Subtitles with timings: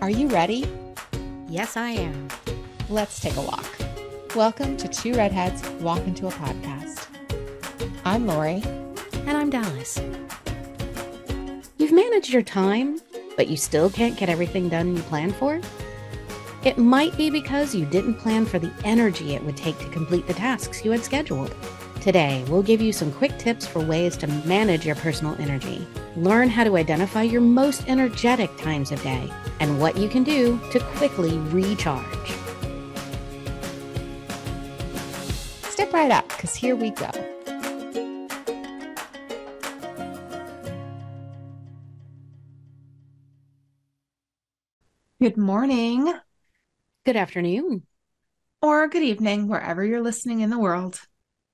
[0.00, 0.64] Are you ready?
[1.48, 2.28] Yes, I am.
[2.88, 3.66] Let's take a walk.
[4.36, 7.08] Welcome to Two Redheads Walk into a Podcast.
[8.04, 8.62] I'm Lori.
[9.26, 10.00] And I'm Dallas.
[11.78, 13.00] You've managed your time,
[13.36, 15.60] but you still can't get everything done you planned for?
[16.62, 20.28] It might be because you didn't plan for the energy it would take to complete
[20.28, 21.52] the tasks you had scheduled.
[22.00, 25.84] Today, we'll give you some quick tips for ways to manage your personal energy.
[26.16, 29.30] Learn how to identify your most energetic times of day
[29.60, 32.30] and what you can do to quickly recharge.
[35.70, 37.10] Step right up, because here we go.
[45.20, 46.12] Good morning
[47.04, 47.86] Good afternoon.
[48.60, 51.00] or good evening, wherever you're listening in the world.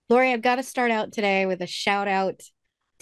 [0.09, 2.43] Lori, I've got to start out today with a shout out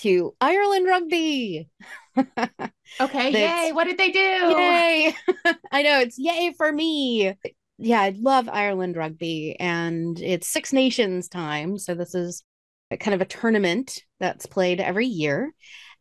[0.03, 1.69] to Ireland Rugby.
[3.01, 3.73] Okay, yay.
[3.73, 4.19] What did they do?
[4.57, 5.15] Yay!
[5.73, 7.35] I know it's yay for me.
[7.79, 11.79] Yeah, I love Ireland rugby, and it's Six Nations time.
[11.79, 12.45] So this is
[12.91, 15.53] a kind of a tournament that's played every year,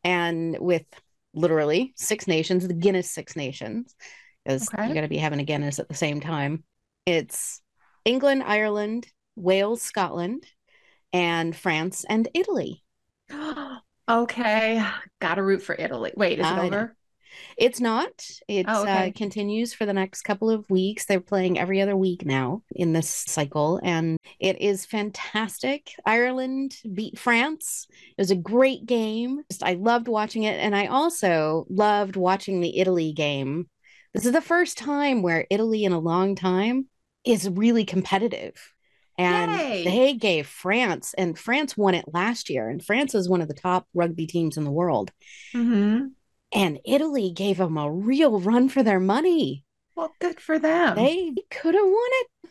[0.04, 0.86] and with
[1.34, 3.96] literally six nations, the Guinness Six Nations,
[4.44, 4.90] because Okay.
[4.90, 6.64] you got to be having a Guinness at the same time.
[7.06, 7.62] It's
[8.06, 10.46] England, Ireland, Wales, Scotland,
[11.14, 12.84] and France and Italy.
[14.10, 14.84] okay,
[15.20, 16.12] gotta root for Italy.
[16.16, 16.78] Wait, is it I know.
[16.78, 16.96] over?
[17.58, 18.28] It's not.
[18.48, 19.08] It Oh, okay.
[19.10, 21.06] uh, continues for the next couple of weeks.
[21.06, 25.94] They're playing every other week now in this cycle, and it is fantastic.
[26.06, 27.88] Ireland beat France.
[28.18, 29.44] It was a great game.
[29.50, 33.70] Just, I loved watching it, and I also loved watching the Italy game.
[34.14, 36.88] This is the first time where Italy in a long time
[37.24, 38.54] is really competitive.
[39.22, 39.84] And Yay.
[39.84, 42.68] they gave France, and France won it last year.
[42.70, 45.12] And France is one of the top rugby teams in the world.
[45.54, 46.08] Mm-hmm.
[46.54, 49.64] And Italy gave them a real run for their money.
[49.96, 50.96] Well, good for them.
[50.96, 52.10] They could have won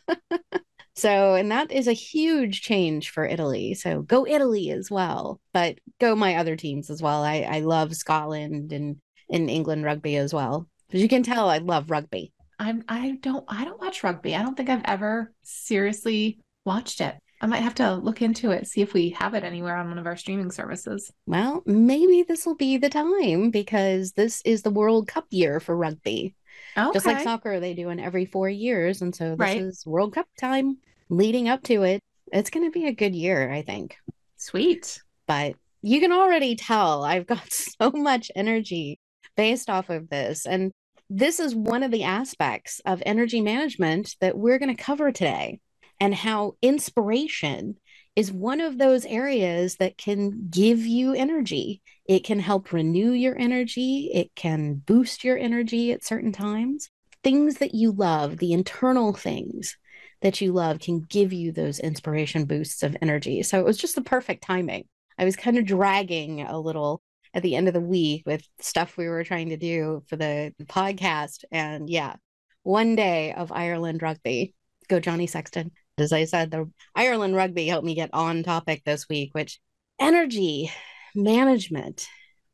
[0.08, 0.40] it.
[0.94, 3.74] so, and that is a huge change for Italy.
[3.74, 7.24] So, go Italy as well, but go my other teams as well.
[7.24, 8.98] I, I love Scotland and,
[9.28, 10.68] and England rugby as well.
[10.92, 12.32] As you can tell, I love rugby.
[12.60, 14.36] I'm I don't I don't watch rugby.
[14.36, 17.16] I don't think I've ever seriously watched it.
[17.42, 19.98] I might have to look into it, see if we have it anywhere on one
[19.98, 21.10] of our streaming services.
[21.26, 25.74] Well, maybe this will be the time because this is the World Cup year for
[25.74, 26.34] rugby.
[26.76, 26.90] Okay.
[26.92, 29.00] Just like soccer, they do in every four years.
[29.00, 29.60] And so this Right.
[29.62, 30.76] is World Cup time
[31.08, 32.00] leading up to it.
[32.30, 33.96] It's going to be a good year, I think.
[34.36, 35.00] Sweet.
[35.26, 38.98] But you can already tell I've got so much energy
[39.34, 40.44] based off of this.
[40.46, 40.72] And
[41.08, 45.58] this is one of the aspects of energy management that we're going to cover today,
[46.00, 47.76] and how inspiration
[48.16, 51.82] is one of those areas that can give you energy.
[52.06, 56.90] It can help renew your energy, it can boost your energy at certain times.
[57.22, 59.76] Things that you love, the internal things
[60.22, 63.42] that you love, can give you those inspiration boosts of energy.
[63.42, 64.84] So it was just the perfect timing.
[65.18, 67.02] I was kind of dragging a little
[67.34, 70.52] at the end of the week with stuff we were trying to do for the,
[70.58, 71.44] the podcast.
[71.52, 72.16] And yeah,
[72.62, 74.54] one day of Ireland rugby.
[74.88, 75.70] Go Johnny Sexton.
[76.00, 79.58] As I said, the Ireland rugby helped me get on topic this week, which
[79.98, 80.70] energy
[81.14, 82.06] management,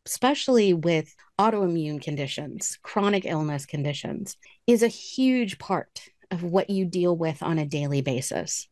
[0.05, 4.37] especially with autoimmune conditions, chronic illness conditions,
[4.67, 8.69] is a huge part of what you deal with on a daily basis.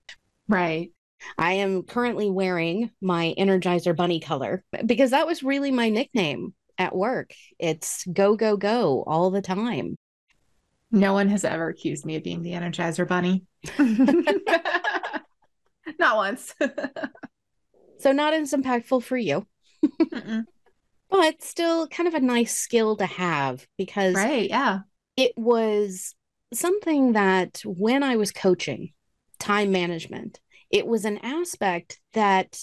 [0.48, 0.90] Right.
[1.38, 6.94] I am currently wearing my Energizer Bunny color because that was really my nickname at
[6.94, 7.32] work.
[7.58, 9.96] It's go, go, go all the time.
[10.94, 13.44] No one has ever accused me of being the Energizer Bunny.
[15.98, 16.54] Not once.
[17.98, 19.46] So, not as impactful for you,
[21.10, 24.50] but still kind of a nice skill to have because right.
[24.50, 24.80] Yeah.
[25.16, 26.14] it was
[26.52, 28.92] something that when I was coaching
[29.38, 30.38] time management,
[30.70, 32.60] it was an aspect that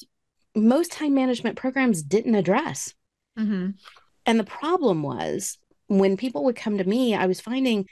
[0.56, 2.94] most time management programs didn't address.
[3.36, 3.70] hmm
[4.28, 7.88] And the problem was when people would come to me, I was finding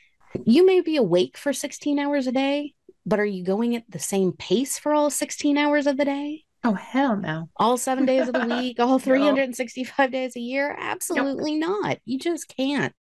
[0.45, 2.73] you may be awake for 16 hours a day,
[3.05, 6.45] but are you going at the same pace for all 16 hours of the day?
[6.63, 7.49] Oh, hell no.
[7.55, 10.75] All seven days of the week, all 365 days a year?
[10.77, 11.99] Absolutely not.
[12.05, 12.93] You just can't.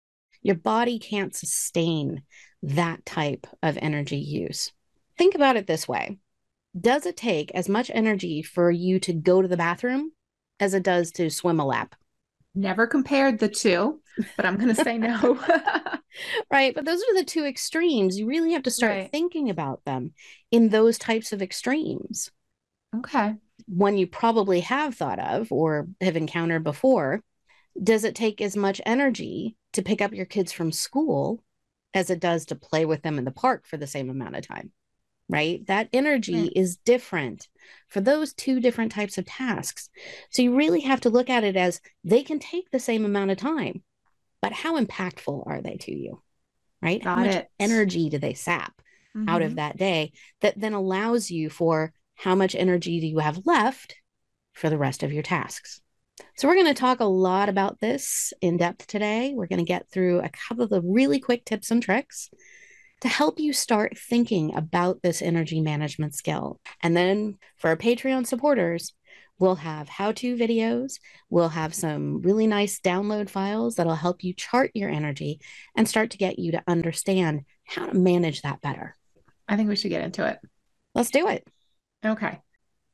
[0.43, 2.23] Your body can't sustain
[2.63, 4.73] that type of energy use.
[5.19, 6.19] Think about it this way
[6.79, 10.13] Does it take as much energy for you to go to the bathroom
[10.61, 11.95] as it does to swim a lap?
[12.57, 14.01] Never compared the two,
[14.37, 15.39] but I'm going to say no.
[16.51, 16.75] Right.
[16.75, 18.19] But those are the two extremes.
[18.19, 19.13] You really have to start Right.
[19.13, 20.15] thinking about them
[20.51, 22.31] in those types of extremes.
[22.97, 23.35] okay.
[23.69, 27.23] One you probably have thought of or have encountered before.
[27.83, 31.45] Does it take as much energy to pick up your kids from school
[31.93, 34.47] as it does to play with them in the park for the same amount of
[34.49, 34.73] time,
[35.29, 35.67] right?
[35.67, 36.53] That energy Right.
[36.55, 37.49] is different
[37.89, 39.89] for those two different types of tasks.
[40.31, 43.31] So you really have to look at it as they can take the same amount
[43.33, 43.83] of time,
[44.41, 46.23] but how impactful are they to you,
[46.81, 47.03] right?
[47.03, 47.49] how much it.
[47.59, 48.81] energy do they sap
[49.29, 49.47] out Mhm.
[49.47, 50.13] of that day
[50.43, 53.97] that then allows you for how much energy do you have left
[54.53, 55.81] for the rest of your tasks?
[56.37, 59.33] So, we're going to talk a lot about this in depth today.
[59.35, 62.31] We're going to get through a couple of the really quick tips and tricks
[63.01, 66.61] to help you start thinking about this energy management skill.
[66.83, 68.95] And then for our Patreon supporters,
[69.39, 70.99] we'll have how to videos,
[71.29, 75.41] we'll have some really nice download files that'll help you chart your energy
[75.77, 78.97] and start to get you to understand how to manage that better.
[79.49, 80.39] I think we should get into it.
[80.95, 81.47] Let's do it.
[82.05, 82.41] Okay.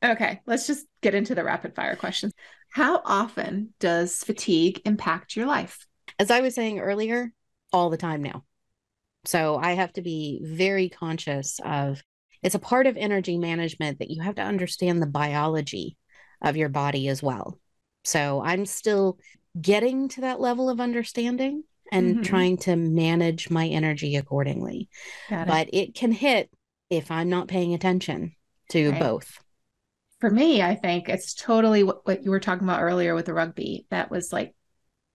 [0.04, 0.40] Okay.
[0.46, 2.32] Let's just get into the rapid fire questions.
[2.70, 5.86] How often does fatigue impact your life?
[6.18, 7.32] As I was saying earlier,
[7.72, 8.44] all the time now.
[9.24, 12.02] So I have to be very conscious of
[12.42, 15.96] it's a part of energy management that you have to understand the biology
[16.40, 17.58] of your body as well.
[18.04, 19.18] So I'm still
[19.60, 22.24] getting to that level of understanding and Mhm.
[22.24, 24.88] trying to manage my energy accordingly.
[25.30, 25.46] It.
[25.46, 26.50] But it can hit
[26.90, 28.34] if I'm not paying attention
[28.70, 29.00] to Right.
[29.00, 29.38] both.
[30.18, 33.34] For me, I think it's totally what, what you were talking about earlier with the
[33.34, 33.86] rugby.
[33.90, 34.54] That was like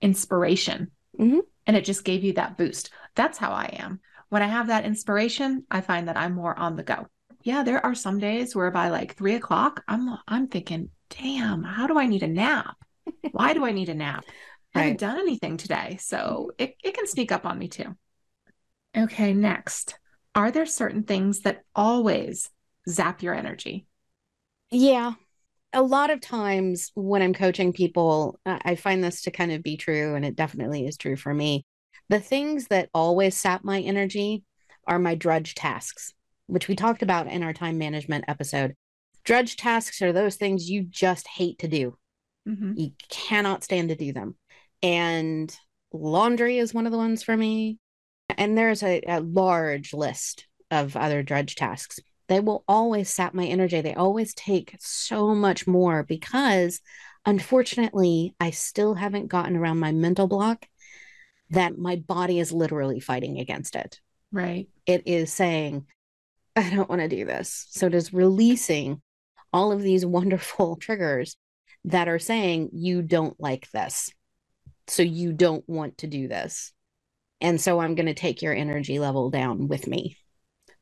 [0.02, 0.92] inspiration.
[1.20, 1.42] Mhm.
[1.68, 2.90] And it just gave you that boost.
[3.16, 4.00] That's how I am.
[4.30, 7.08] When I have that inspiration, I find that I'm more on the go.
[7.44, 11.88] Yeah, there are some days where by like three o'clock, I'm I'm thinking, damn, how
[11.88, 12.76] do I need a nap?
[13.32, 14.32] Why do I need a nap?
[14.76, 15.00] I haven't Right.
[15.00, 15.98] done anything today.
[16.02, 17.96] So it, it can sneak up on me too.
[18.96, 19.98] Okay, next.
[20.36, 22.50] Are there certain things that always
[22.90, 23.88] zap your energy?
[24.72, 25.14] Yeah.
[25.74, 29.78] A lot of times when I'm coaching people, I find this to kind of be
[29.78, 31.66] true, and it definitely is true for me.
[32.10, 34.44] The things that always sap my energy
[34.88, 36.14] are my drudge tasks,
[36.48, 38.76] which we talked about in our time management episode.
[39.26, 41.98] Drudge tasks are those things you just hate to do.
[42.48, 42.78] Mhm.
[42.78, 44.38] You cannot stand to do them.
[44.82, 45.54] And
[45.92, 47.78] laundry is one of the ones for me.
[48.38, 52.00] And there's a, a large list of other drudge tasks.
[52.28, 53.82] They will always sap my energy.
[53.82, 56.82] They always take so much more because
[57.26, 60.66] unfortunately, I still haven't gotten around my mental block
[61.50, 64.02] that my body is literally fighting against it.
[64.32, 64.68] Right.
[64.86, 65.86] It is saying,
[66.56, 67.68] I don't want to do this.
[67.70, 69.02] So it is releasing
[69.54, 71.38] all of these wonderful triggers
[71.86, 74.12] that are saying, you don't like this.
[74.88, 76.74] So you don't want to do this.
[77.40, 80.18] And so I'm going to take your energy level down with me.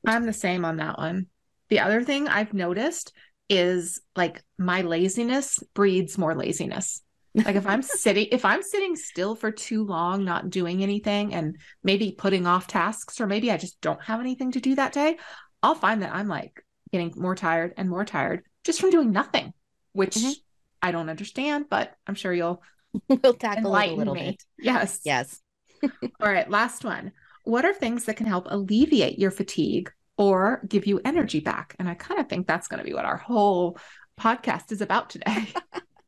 [0.08, 1.28] I'm the same on that one.
[1.70, 3.14] The other thing I've noticed
[3.50, 7.02] is like my laziness breeds more laziness.
[7.44, 11.58] Like if I'm sitting if I'm sitting still for too long not doing anything and
[11.84, 15.18] maybe putting off tasks or maybe I just don't have anything to do that day,
[15.62, 19.54] I'll find that I'm like getting more tired and more tired just from doing nothing,
[19.94, 20.34] which Mhm.
[20.82, 22.62] I don't understand, but I'm sure you'll
[23.10, 24.32] we'll tackle it a little me.
[24.32, 24.44] bit.
[24.58, 25.00] Yes.
[25.04, 25.42] Yes.
[26.22, 27.12] All right, last one.
[27.44, 31.76] What are things that can help alleviate your fatigue or give you energy back?
[31.80, 33.78] And I kind of think that's going to be what our whole
[34.20, 35.48] podcast is about today.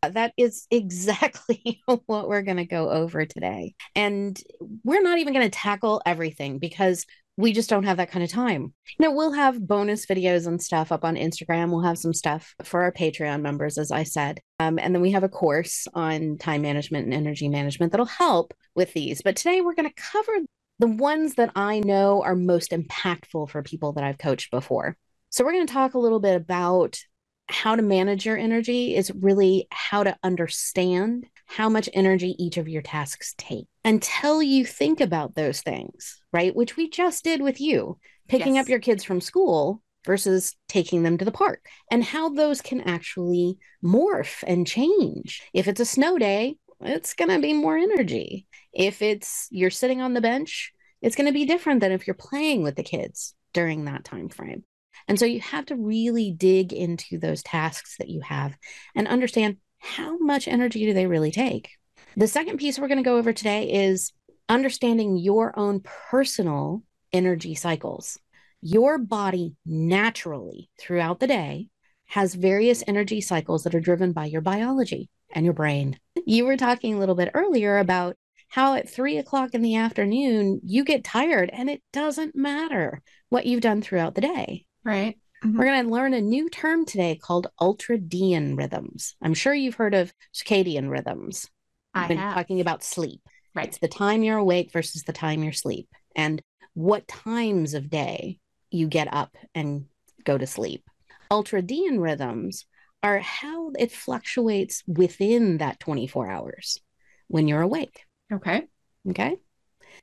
[0.03, 3.73] That is exactly what we're going to go over today.
[3.95, 4.39] And
[4.83, 7.05] we're not even going to tackle everything because
[7.37, 8.73] we just don't have that kind of time.
[8.97, 11.69] You know, we'll have bonus videos and stuff up on Instagram.
[11.69, 14.39] We'll have some stuff for our Patreon members, as I said.
[14.59, 18.55] Um, and then we have a course on time management and energy management that'll help
[18.75, 19.21] with these.
[19.21, 20.31] But today we're going to cover
[20.79, 24.95] the ones that I know are most impactful for people that I've coached before.
[25.29, 26.99] So we're going to talk a little bit about
[27.47, 32.67] how to manage your energy is really how to understand how much energy each of
[32.67, 36.53] your tasks take until you think about those things, right?
[36.55, 38.65] Which we just did with you, picking Yes.
[38.65, 42.81] up your kids from school versus taking them to the park, and how those can
[42.81, 45.41] actually morph and change.
[45.53, 48.47] If it's a snow day, it's going to be more energy.
[48.73, 52.13] If it's you're sitting on the bench, it's going to be different than if you're
[52.13, 54.63] playing with the kids during that time frame.
[55.07, 58.55] And so you have to really dig into those tasks that you have
[58.95, 61.71] and understand how much energy do they really take.
[62.15, 64.11] The second piece we're going to go over today is
[64.49, 68.19] understanding your own personal energy cycles.
[68.61, 71.69] Your body naturally throughout the day
[72.05, 75.99] has various energy cycles that are driven by your biology and your brain.
[76.25, 78.15] You were talking a little bit earlier about
[78.49, 83.45] how at three o'clock in the afternoon you get tired and it doesn't matter what
[83.45, 84.65] you've done throughout the day.
[84.83, 85.17] right.
[85.43, 85.61] We're mm-hmm.
[85.61, 89.15] going to learn a new term today called ultradian rhythms.
[89.21, 91.47] I'm sure you've heard of circadian rhythms.
[91.93, 92.33] I've been have.
[92.33, 93.21] talking about sleep.
[93.53, 93.67] Right.
[93.67, 95.87] It's the time you're awake versus the time you're asleep.
[96.15, 96.41] And
[96.73, 98.39] what times of day
[98.71, 99.85] you get up and
[100.23, 100.83] go to sleep.
[101.29, 102.65] Ultradian rhythms
[103.07, 106.79] are how it fluctuates within that 24 hours
[107.27, 108.01] when you're awake.
[108.31, 108.63] Okay.
[109.09, 109.37] Okay.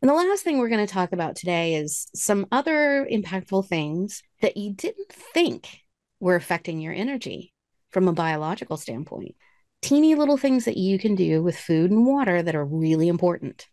[0.00, 4.22] And the last thing we're going to talk about today is some other impactful things
[4.40, 5.68] that you didn't think
[6.20, 7.52] were affecting your energy
[7.90, 9.34] from a biological standpoint.
[9.82, 13.68] Teeny little things that you can do with food and water that are really important.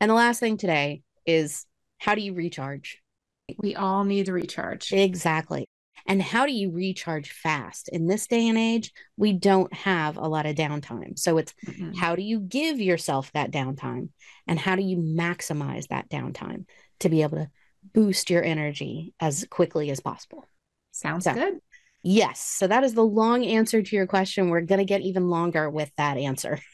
[0.00, 1.64] And the last thing today is
[1.98, 3.00] how do you recharge?
[3.58, 4.92] We all need to recharge.
[4.92, 5.66] Exactly.
[6.08, 7.88] And how do you recharge fast?
[7.88, 11.18] In this day and age, we don't have a lot of downtime.
[11.18, 11.96] So it's Mhm.
[11.96, 14.10] how do you give yourself that downtime?
[14.46, 16.66] And how do you maximize that downtime
[17.00, 17.50] to be able to
[17.92, 20.44] boost your energy as quickly as possible?
[20.92, 21.60] Sounds So- good.
[22.02, 22.40] Yes.
[22.40, 24.48] So that is the long answer to your question.
[24.48, 26.60] We're going to get even longer with that answer.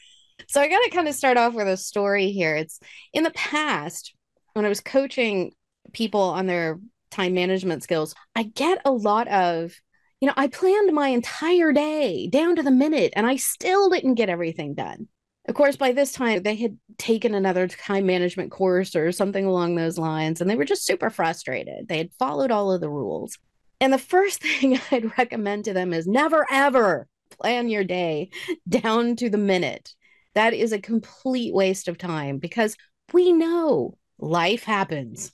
[0.47, 2.55] So I got to kind of start off with a story here.
[2.55, 2.79] It's
[3.13, 4.13] in the past
[4.53, 5.53] when I was coaching
[5.93, 6.79] people on their
[7.13, 9.73] time management skills, I get a lot of,
[10.19, 14.15] you know, I planned my entire day down to the minute and I still didn't
[14.15, 15.07] get everything done.
[15.47, 19.75] Of course, by this time, they had taken another time management course or something along
[19.75, 21.89] those lines, and they were just super frustrated.
[21.89, 23.37] They had followed all of the rules.
[23.81, 28.29] And the first thing I'd recommend to them is never, ever plan your day
[28.69, 29.93] down to the minute.
[30.33, 32.77] That is a complete waste of time because
[33.11, 35.31] we know life happens.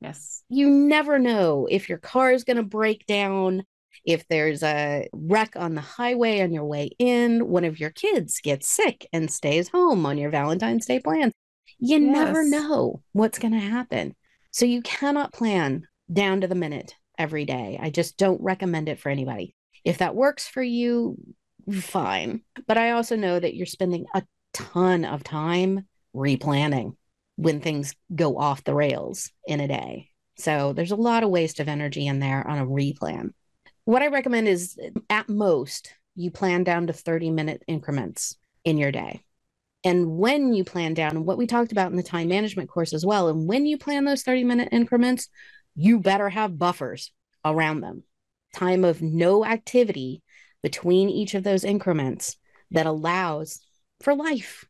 [0.00, 0.42] Yes.
[0.48, 3.64] You never know if your car is going to break down,
[4.04, 8.40] if there's a wreck on the highway on your way in, one of your kids
[8.40, 11.34] gets sick and stays home on your Valentine's Day plans.
[11.78, 14.14] You never know what's going to happen.
[14.52, 17.78] So you cannot plan down to the minute every day.
[17.80, 19.54] I just don't recommend it for anybody.
[19.84, 21.16] If that works for you,
[21.70, 22.40] fine.
[22.66, 26.96] But I also know that you're spending a ton of time replanning
[27.40, 30.10] when things go off the rails in a day.
[30.36, 33.30] So there's a lot of waste of energy in there on a replan.
[33.84, 34.78] What I recommend is
[35.08, 39.22] at most, you plan down to 30 minute increments in your day.
[39.84, 43.06] And when you plan down, what we talked about in the time management course as
[43.06, 45.28] well, and when you plan those 30 minute increments,
[45.74, 47.10] you better have buffers
[47.42, 48.02] around them.
[48.54, 50.22] Time of no activity
[50.62, 52.36] between each of those increments
[52.70, 53.60] that allows
[54.02, 54.66] for life.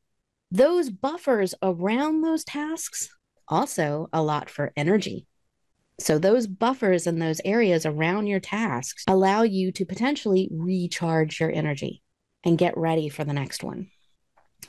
[0.50, 3.08] Those buffers around those tasks
[3.46, 5.26] also allot for energy.
[6.00, 11.52] So, those buffers and those areas around your tasks allow you to potentially recharge your
[11.52, 12.02] energy
[12.42, 13.88] and get ready for the next one.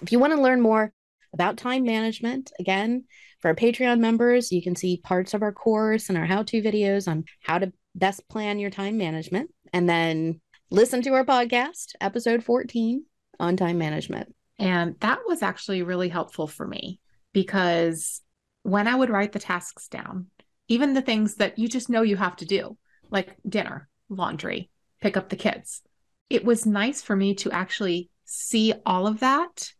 [0.02, 0.94] If you want to learn more
[1.34, 3.06] about time management, again,
[3.40, 6.62] for our Patreon members, you can see parts of our course and our how to
[6.62, 9.52] videos on how to best plan your time management.
[9.74, 13.06] And then listen to our podcast, episode 14
[13.40, 14.36] on time management.
[14.62, 17.00] And that was actually really helpful for me
[17.34, 18.22] because
[18.62, 20.28] when I would write the tasks down,
[20.68, 22.78] even the things that you just know you have to do,
[23.10, 24.70] like dinner, laundry,
[25.02, 25.82] pick up the kids,
[26.30, 29.74] it was nice for me to actually see all of that.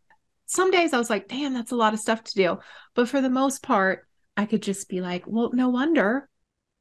[0.48, 2.58] Some days I was like, damn, that's a lot of stuff to do.
[2.96, 6.28] But for the most part, I could just be like, well, no wonder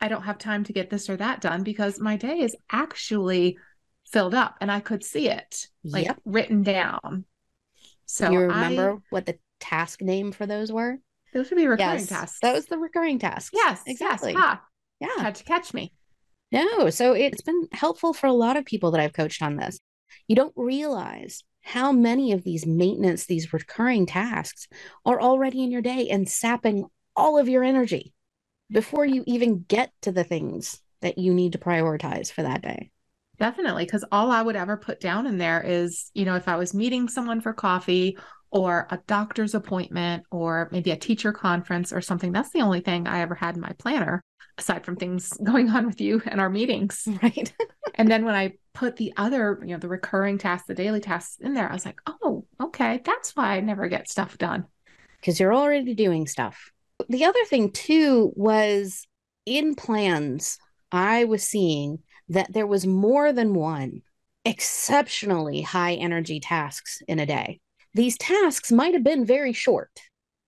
[0.01, 3.59] I don't have time to get this or that done because my day is actually
[4.11, 6.21] filled up and I could see it like Yep.
[6.25, 7.27] written down.
[8.13, 10.99] So you I- remember what the task name for those were?
[11.33, 12.41] those would be recurring yes, tasks.
[12.43, 13.51] that was the recurring tasks.
[13.53, 14.33] yes, exactly.
[14.33, 14.41] Yes.
[14.45, 14.65] Ah,
[14.99, 15.23] Yeah.
[15.23, 15.93] had to catch me.
[16.51, 19.79] No, so it's been helpful for a lot of people that I've coached on this.
[20.27, 24.67] You don't realize how many of these maintenance, these recurring tasks
[25.05, 28.13] are already in your day and sapping all of your energy
[28.69, 32.91] before you even get to the things that you need to prioritize for that day.
[33.41, 36.57] Definitely, because all I would ever put down in there is, you know, if I
[36.57, 38.19] was meeting someone for coffee
[38.53, 43.09] or a doctor's appointment or maybe a teacher conference or something, that's the only thing
[43.09, 44.23] I ever had in my planner,
[44.59, 47.09] aside from things going on with you and our meetings.
[47.23, 47.53] Right.
[47.97, 51.37] And then when I put the other, you know, the recurring tasks, the daily tasks
[51.41, 54.67] in there, I was like, oh, okay, that's why I never get stuff done.
[55.21, 56.71] because you're already doing stuff.
[57.09, 59.07] The other thing, too, was
[59.45, 60.59] in plans,
[60.93, 64.03] I was seeing that there was more than one
[64.45, 67.61] exceptionally high energy tasks in a day.
[67.93, 69.91] These tasks might have been very short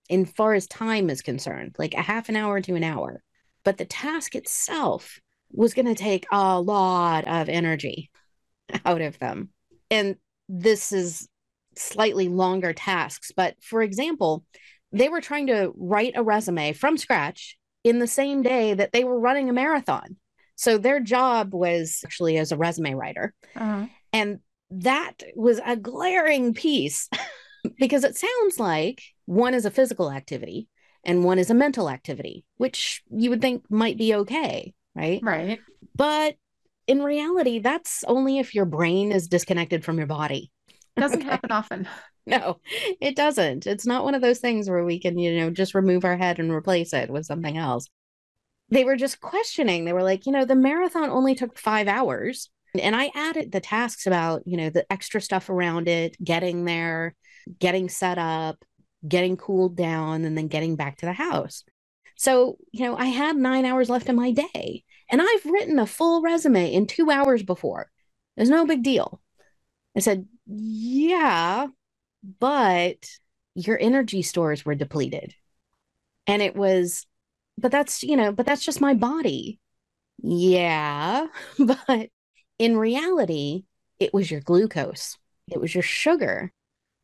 [0.08, 3.22] in far as time is concerned, like a half an hour to an hour,
[3.64, 5.18] but the task itself
[5.50, 8.10] was going to take a lot of energy
[8.84, 9.50] out of them.
[9.90, 10.16] And
[10.48, 11.28] this is
[11.76, 14.44] slightly longer tasks, but for example,
[14.92, 19.04] they were trying to write a resume from scratch in the same day that they
[19.04, 20.16] were running a marathon.
[20.56, 23.34] So their job was actually as a resume writer.
[23.56, 24.40] Uh, And
[24.70, 27.08] that was a glaring piece
[27.78, 30.68] because it sounds like one is a physical activity
[31.04, 35.20] and one is a mental activity, which you would think might be okay, right?
[35.22, 35.60] Right.
[35.94, 36.36] But
[36.86, 40.50] in reality, that's only if your brain is disconnected from your body.
[40.68, 41.30] It Doesn't okay.
[41.30, 41.88] happen often.
[42.24, 42.60] No,
[43.00, 43.66] it doesn't.
[43.66, 46.38] It's not one of those things where we can, you know, just remove our head
[46.38, 47.88] and replace it with something else.
[48.72, 49.84] They were just questioning.
[49.84, 52.48] They were like, you know, the marathon only took five hours.
[52.80, 57.14] And I added the tasks about, you know, the extra stuff around it, getting there,
[57.58, 58.64] getting set up,
[59.06, 61.64] getting cooled down, and then getting back to the house.
[62.16, 64.84] So, you know, I had nine hours left in my day.
[65.10, 67.90] And I've written a full resume in two hours before.
[68.36, 69.20] There's no big deal.
[69.94, 71.66] I said, Yeah,
[72.40, 73.06] but
[73.54, 75.34] your energy stores were depleted.
[76.26, 77.04] And it was,
[77.58, 79.58] but that's, you know, but that's just my body.
[80.18, 81.26] Yeah.
[81.58, 82.10] But
[82.58, 83.64] in reality,
[83.98, 85.18] it was your glucose,
[85.50, 86.52] it was your sugar.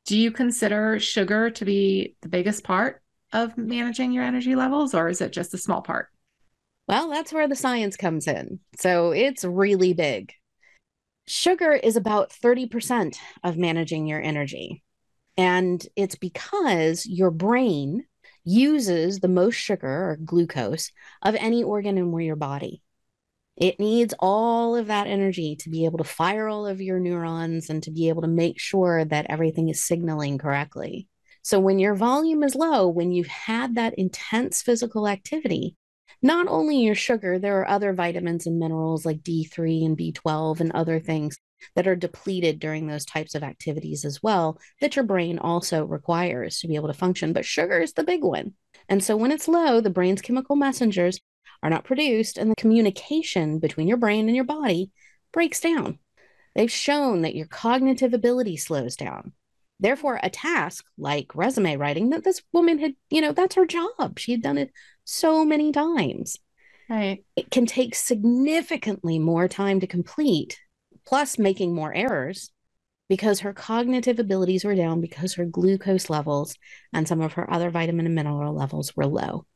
[0.06, 3.02] Do you consider sugar to be the biggest part
[3.32, 6.08] of managing your energy levels, or is it just a small part?
[6.86, 8.60] Well, that's where the science comes in.
[8.78, 10.32] So it's really big.
[11.26, 14.82] Sugar is about 30% of managing your energy.
[15.36, 18.06] And it's because your brain
[18.44, 20.90] uses the most sugar or glucose
[21.22, 22.82] of any organ in your body.
[23.56, 27.68] It needs all of that energy to be able to fire all of your neurons
[27.70, 31.08] and to be able to make sure that everything is signaling correctly.
[31.42, 35.76] So, when your volume is low, when you've had that intense physical activity,
[36.22, 40.72] not only your sugar, there are other vitamins and minerals like D3 and B12 and
[40.72, 41.38] other things
[41.74, 46.58] that are depleted during those types of activities as well that your brain also requires
[46.60, 47.32] to be able to function.
[47.32, 48.54] But sugar is the big one.
[48.88, 51.20] And so when it's low, the brain's chemical messengers
[51.62, 54.90] are not produced, and the communication between your brain and your body
[55.32, 55.98] breaks down.
[56.54, 59.32] They've shown that your cognitive ability slows down.
[59.80, 64.18] Therefore, a task like resume writing that this woman had, you know, that's her job.
[64.18, 64.72] She had done it
[65.04, 66.36] so many times.
[66.88, 67.24] Right.
[67.36, 70.58] It can take significantly more time to complete,
[71.08, 72.50] plus making more errors
[73.08, 76.54] because her cognitive abilities were down because her glucose levels
[76.92, 79.46] and some of her other vitamin and mineral levels were low.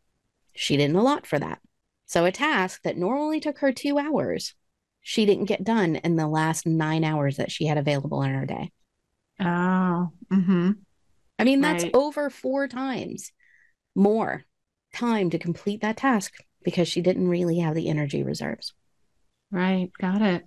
[0.55, 1.61] She didn't allot for that.
[2.07, 4.55] So, a task that normally took her two hours,
[5.03, 8.47] she didn't get done in the last nine hours that she had available in her
[8.47, 8.71] day.
[9.38, 10.71] Oh, mm-hmm.
[11.38, 11.95] I mean, that's right.
[11.95, 13.31] over four times
[13.95, 14.45] more
[14.95, 16.33] time to complete that task
[16.65, 18.73] because she didn't really have the energy reserves.
[19.51, 19.91] Right.
[20.01, 20.45] Got it.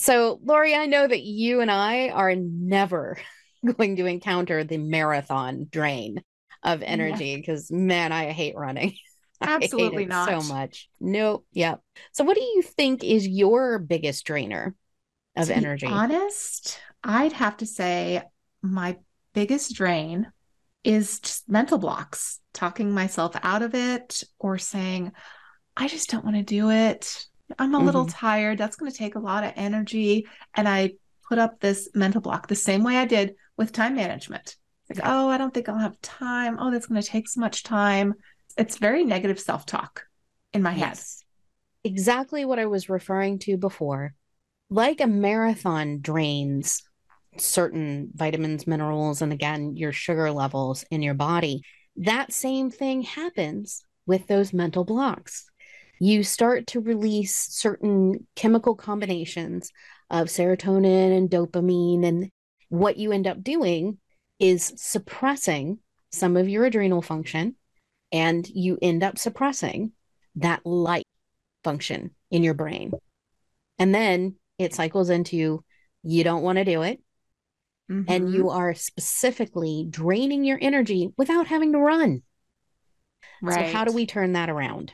[0.00, 3.18] So, Lori, I know that you and I are never
[3.76, 6.22] going to encounter the marathon drain
[6.62, 7.76] of energy because, yeah.
[7.76, 8.94] man, I hate running.
[9.42, 10.42] Absolutely not.
[10.42, 10.88] So much.
[11.00, 11.46] Nope.
[11.52, 11.82] Yep.
[12.12, 14.74] So, what do you think is your biggest drainer
[15.36, 15.86] of to energy?
[15.86, 18.22] honest, I'd have to say
[18.62, 18.96] my
[19.34, 20.32] biggest drain
[20.82, 25.12] is just mental blocks, talking myself out of it or saying,
[25.76, 27.26] I just don't want to do it.
[27.58, 27.86] I'm a mm-hmm.
[27.86, 28.58] little tired.
[28.58, 30.26] That's going to take a lot of energy.
[30.54, 30.92] And I
[31.28, 34.56] put up this mental block the same way I did with time management.
[34.88, 36.56] Like, oh, I don't think I'll have time.
[36.58, 38.14] Oh, that's going to take so much time.
[38.56, 40.04] It's very negative self talk
[40.52, 41.22] in my yes.
[41.84, 41.92] head.
[41.92, 44.14] Exactly what I was referring to before.
[44.68, 46.82] Like a marathon drains
[47.38, 51.62] certain vitamins, minerals, and again, your sugar levels in your body,
[51.96, 55.49] that same thing happens with those mental blocks.
[56.00, 59.70] You start to release certain chemical combinations
[60.10, 62.04] of serotonin and dopamine.
[62.04, 62.30] And
[62.68, 63.98] what you end up doing
[64.38, 65.78] is suppressing
[66.10, 67.54] some of your adrenal function,
[68.10, 69.92] and you end up suppressing
[70.36, 71.06] that light
[71.62, 72.92] function in your brain.
[73.78, 75.62] And then it cycles into
[76.02, 77.00] you don't want to do it
[77.90, 78.10] mm-hmm.
[78.10, 82.22] and you are specifically draining your energy without having to run.
[83.42, 83.66] Right.
[83.66, 84.92] So, how do we turn that around?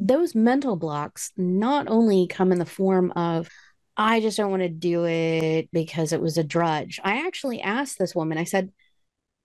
[0.00, 3.48] Those mental blocks not only come in the form of,
[3.96, 6.98] I just don't want to do it because it was a drudge.
[7.04, 8.72] I actually asked this woman, I said,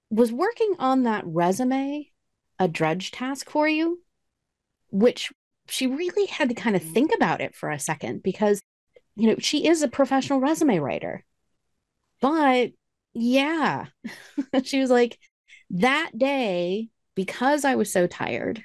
[0.09, 2.09] was working on that resume
[2.57, 4.01] a drudge task for you?
[4.91, 5.31] Which
[5.67, 8.61] she really had to kind of think about it for a second because,
[9.15, 11.25] you know, she is a professional resume writer.
[12.21, 12.71] But
[13.13, 13.87] yeah,
[14.63, 15.17] she was like,
[15.71, 18.63] that day, because I was so tired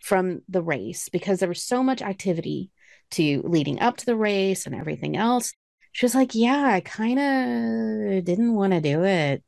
[0.00, 2.70] from the race, because there was so much activity
[3.12, 5.52] to leading up to the race and everything else,
[5.92, 9.42] she was like, yeah, I kind of didn't want to do it.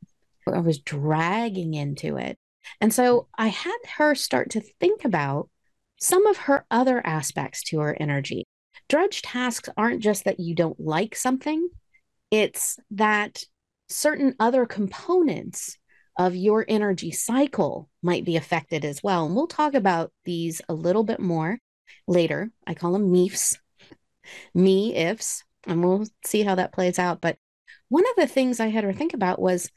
[0.51, 2.37] I was dragging into it.
[2.79, 5.49] And so I had her start to think about
[5.99, 8.45] some of her other aspects to her energy.
[8.89, 11.69] Drudge tasks aren't just that you don't like something,
[12.31, 13.43] it's that
[13.89, 15.77] certain other components
[16.17, 19.25] of your energy cycle might be affected as well.
[19.25, 21.59] And we'll talk about these a little bit more
[22.07, 22.51] later.
[22.67, 23.57] I call them MEIFs,
[24.53, 27.21] me ifs, and we'll see how that plays out.
[27.21, 27.37] But
[27.89, 29.71] one of the things I had her think about was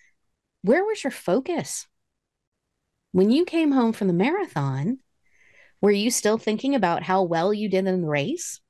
[0.63, 1.87] where was your focus?
[3.13, 4.99] When you came home from the marathon,
[5.81, 8.61] were you still thinking about how well you did in the race?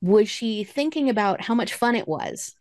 [0.00, 2.54] Was she thinking about how much fun it was?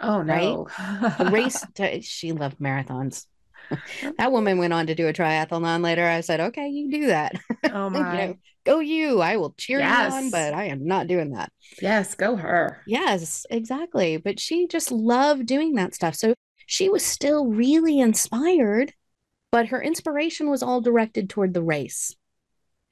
[0.00, 0.68] Oh no.
[0.78, 1.18] Right?
[1.18, 1.64] the race
[2.06, 3.26] she loved marathons.
[4.18, 6.06] that woman went on to do a triathlon later.
[6.06, 7.34] I said, okay, you do that.
[7.72, 7.98] Oh my.
[7.98, 9.20] you know, go you.
[9.20, 10.12] I will cheer yes.
[10.12, 11.52] you on, but I am not doing that.
[11.80, 12.82] Yes, go her.
[12.86, 14.16] Yes, exactly.
[14.16, 16.14] But she just loved doing that stuff.
[16.14, 16.34] So
[16.66, 18.92] she was still really inspired,
[19.52, 22.14] but her inspiration was all directed toward the race.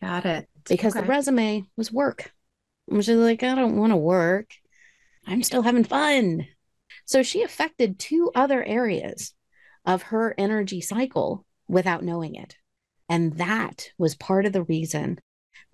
[0.01, 0.49] Got it.
[0.69, 1.03] Because okay.
[1.05, 2.33] the resume was work.
[2.89, 4.51] And she's like, I don't want to work.
[5.27, 6.47] I'm still having fun.
[7.07, 9.35] So she affected two other areas
[9.85, 12.57] of her energy cycle without knowing it.
[13.09, 15.19] And that was part of the reason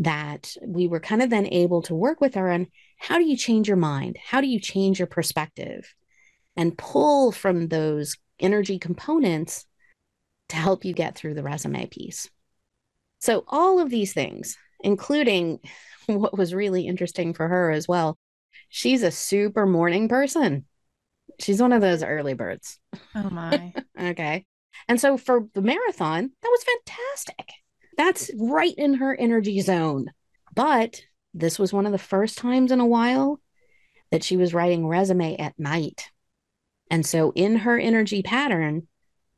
[0.01, 2.67] that we were kind of then able to work with her on
[2.99, 4.17] how do you change your mind?
[4.23, 5.95] How do you change your perspective
[6.57, 9.67] and pull from those energy components
[10.49, 12.29] to help you get through the resume piece?
[13.21, 15.61] So, all of these things, including
[16.07, 18.19] what was really interesting for her as well,
[18.69, 20.65] she's a super morning person.
[21.39, 22.79] She's one of those early birds.
[23.15, 23.73] Oh my.
[23.99, 24.45] okay.
[24.89, 27.53] And so for the marathon, that was fantastic.
[27.97, 30.11] That's right in her energy zone.
[30.55, 31.03] But
[31.35, 33.41] this was one of the first times in a while
[34.11, 36.11] that she was writing resume at night.
[36.91, 38.89] And so in her energy pattern,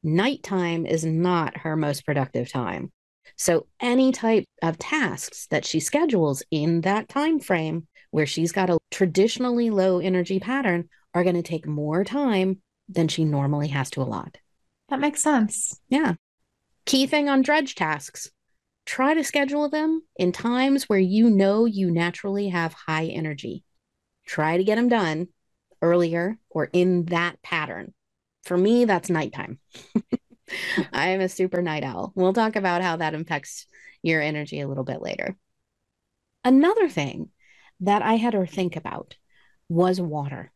[0.03, 2.93] nighttime is not her most productive time.
[3.37, 8.71] So any type of tasks that she schedules in that time frame where she's got
[8.71, 13.91] a traditionally low energy pattern are going to take more time than she normally has
[13.91, 14.39] to allot.
[14.89, 15.81] That makes sense.
[15.89, 16.15] Yeah.
[16.85, 18.31] Key thing on drudge tasks
[18.85, 23.65] try to schedule them in times where you know you naturally have high energy.
[24.27, 25.29] Try to get them done
[25.81, 27.95] earlier or in that pattern.
[28.45, 29.59] For me, that's nighttime.
[30.93, 32.13] I am a super night owl.
[32.15, 33.67] We'll talk about how that impacts
[34.03, 35.37] your energy a little bit later.
[36.45, 37.31] Another thing
[37.81, 39.17] that I had her think about
[39.69, 40.53] was water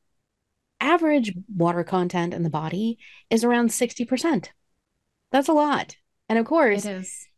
[0.80, 2.98] average water content in the body
[3.30, 4.48] is around 60%.
[5.32, 5.96] That's a lot.
[6.28, 6.84] And of course,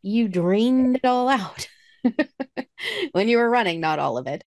[0.03, 1.68] you drained it all out
[3.12, 4.42] when you were running, not all of it,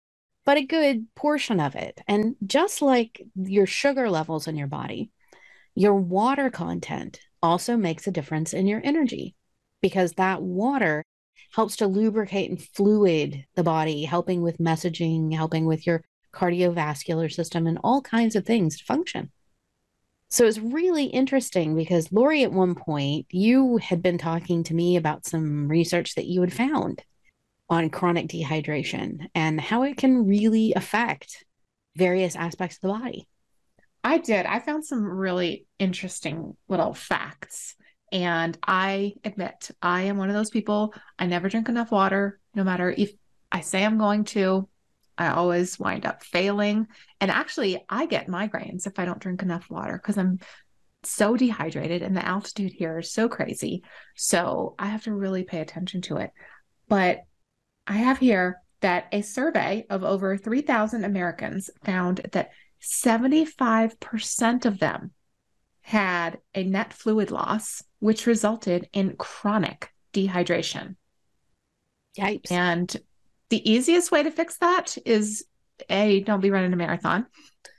[0.45, 2.01] but a good portion of it.
[2.09, 5.11] And just like your sugar levels in your body,
[5.75, 9.35] your water content also makes a difference in your energy
[9.81, 11.05] because that water
[11.55, 17.67] helps to lubricate and fluid the body, helping with messaging, helping with your cardiovascular system,
[17.67, 19.31] and all kinds of things to function.
[20.29, 24.97] So it's really interesting because Lori, at one point, you had been talking to me
[24.97, 27.03] about some research that you had found
[27.69, 31.45] on chronic dehydration and how it can really affect
[31.97, 33.27] various aspects of the body.
[34.05, 34.47] I did.
[34.47, 37.75] I found some really interesting little facts.
[38.13, 40.95] And I admit, I am one of those people.
[41.19, 43.13] I never drink enough water, no matter if
[43.53, 44.69] I say I'm going to.
[45.19, 46.87] I always wind up failing.
[47.21, 50.39] And actually, I get migraines if I don't drink enough water because I'm
[51.03, 53.83] so dehydrated and the altitude here is so crazy.
[54.17, 56.31] So I have to really pay attention to it.
[56.89, 57.21] But
[57.87, 62.51] I have here that a survey of over 3,000 Americans found that
[62.83, 65.13] 75% of them
[65.83, 70.97] had a net fluid loss, which resulted in chronic dehydration.
[72.19, 72.51] Yikes.
[72.51, 72.95] And
[73.51, 75.45] the easiest way to fix that is
[75.89, 77.27] a don't be running a marathon,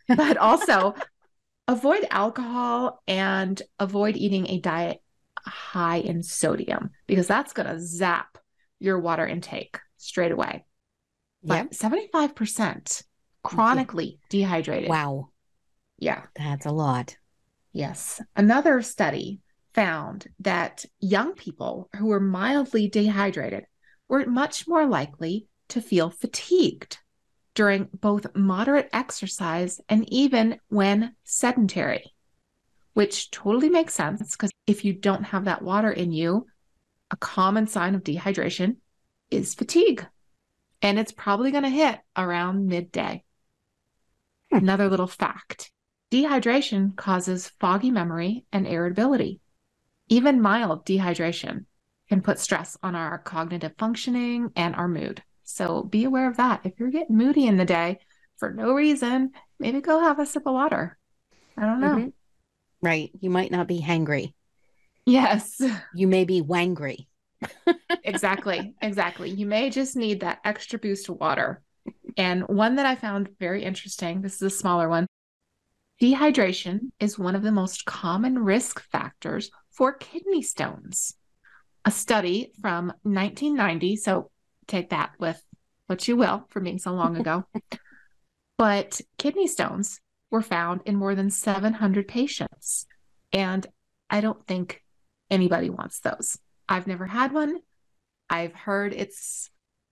[0.08, 0.96] but also
[1.68, 5.02] avoid alcohol and avoid eating a diet
[5.46, 8.38] high in sodium because that's going to zap
[8.80, 10.66] your water intake straight away.
[11.44, 11.72] But yep.
[11.72, 13.04] 75%
[13.44, 14.90] chronically dehydrated.
[14.90, 15.30] Wow.
[15.98, 16.24] Yeah.
[16.36, 17.16] That's a lot.
[17.74, 18.22] Yes.
[18.36, 19.40] Another study
[19.74, 23.66] found that young people who were mildly dehydrated
[24.10, 27.00] were much more likely to feel fatigued
[27.54, 32.14] during both moderate exercise and even when sedentary,
[32.94, 36.48] which totally makes sense because if you don't have that water in you,
[37.10, 38.78] a common sign of dehydration
[39.30, 40.06] is fatigue.
[40.82, 43.24] And it's probably going to hit around midday.
[44.52, 44.58] Hmm.
[44.58, 45.72] Another little fact
[46.12, 49.40] dehydration causes foggy memory and irritability.
[50.10, 51.66] Even mild dehydration
[52.10, 55.24] can put stress on our cognitive functioning and our mood.
[55.44, 56.62] So be aware of that.
[56.64, 58.00] If you're getting moody in the day
[58.38, 60.98] for no reason, maybe go have a sip of water.
[61.58, 61.96] I don't know.
[61.96, 62.10] Mm-hmm.
[62.82, 63.12] Right.
[63.20, 64.34] You might not be hangry.
[65.06, 65.62] Yes.
[65.94, 67.08] You may be wangry.
[68.04, 68.76] exactly.
[68.82, 69.30] Exactly.
[69.30, 71.62] You may just need that extra boost of water.
[72.18, 75.08] And one that I found very interesting, this is a smaller one.
[76.02, 81.16] Dehydration is one of the most common risk factors for kidney stones.
[81.86, 84.31] A study from 1990, so
[84.72, 85.42] take that with
[85.88, 87.46] what you will for being so long ago.
[88.58, 92.86] but kidney stones were found in more than 700 patients.
[93.34, 93.68] And
[94.10, 94.82] I don't think
[95.30, 96.38] anybody wants those.
[96.68, 97.60] I've never had one.
[98.30, 99.50] I've heard it's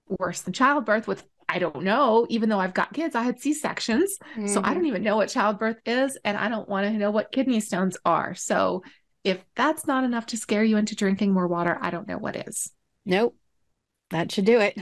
[0.08, 4.20] worse than childbirth with I don't know, even though I've got kids, I had C-sections.
[4.34, 4.48] Mm-hmm.
[4.48, 4.86] So I don't mm-hmm.
[4.86, 8.36] even know what childbirth is and I don't want to know what kidney stones are.
[8.36, 8.84] So
[9.24, 12.36] if that's not enough to scare you into drinking more water, I don't know what
[12.36, 12.72] is.
[13.04, 13.36] Nope.
[14.12, 14.78] That should do it.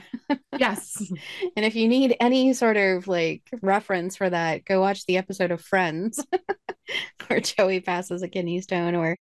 [0.58, 1.02] yes.
[1.56, 5.52] and if you need any sort of like reference for that, go watch the episode
[5.52, 6.26] of Friends
[7.28, 9.18] where Joey passes a kidney stone or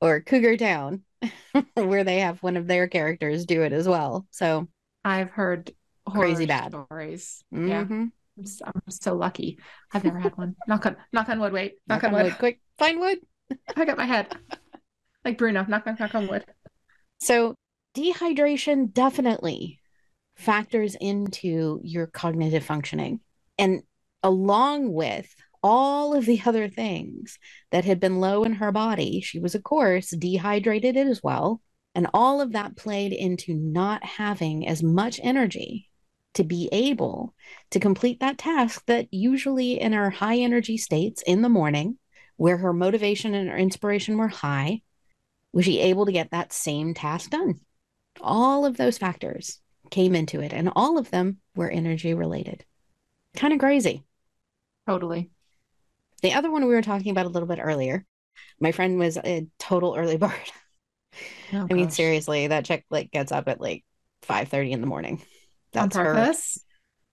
[0.00, 1.02] or Cougar Town
[1.74, 4.26] where they have one of their characters do it as well.
[4.30, 4.68] So
[5.04, 5.72] I've heard
[6.06, 7.42] crazy bad stories.
[7.54, 7.68] Mm-hmm.
[7.68, 8.06] Yeah.
[8.38, 9.58] I'm so, I'm so, lucky.
[9.94, 10.56] I've never had one.
[10.68, 11.54] knock on knock on wood.
[11.54, 12.24] Wait, knock, knock on, wood.
[12.24, 12.38] wood.
[12.38, 13.18] Quick, find wood.
[13.74, 14.36] I got my head.
[15.24, 16.44] Like Bruno, knock knock knock on wood.
[17.20, 17.54] So
[17.96, 19.80] dehydration definitely
[20.36, 23.20] factors into your cognitive functioning,
[23.58, 23.82] and
[24.22, 27.38] along with all of the other things
[27.72, 31.60] that had been low in her body, she was of course dehydrated as well.
[31.94, 35.88] And all of that played into not having as much energy
[36.34, 37.34] to be able
[37.70, 41.98] to complete that task that usually in our high energy states in the morning,
[42.36, 44.82] where her motivation and her inspiration were high,
[45.54, 47.60] was she able to get that same task done?
[48.20, 52.64] All of those factors came into it, and all of them were energy related.
[53.36, 54.04] Kind of crazy.
[54.86, 55.30] Totally.
[56.22, 58.04] The other one we were talking about a little bit earlier,
[58.60, 60.32] my friend was a total early bird.
[61.52, 63.84] Oh, I mean, seriously, that chick like gets up at like
[64.22, 65.22] five thirty in the morning.
[65.72, 66.54] That's on purpose.
[66.56, 66.62] Her,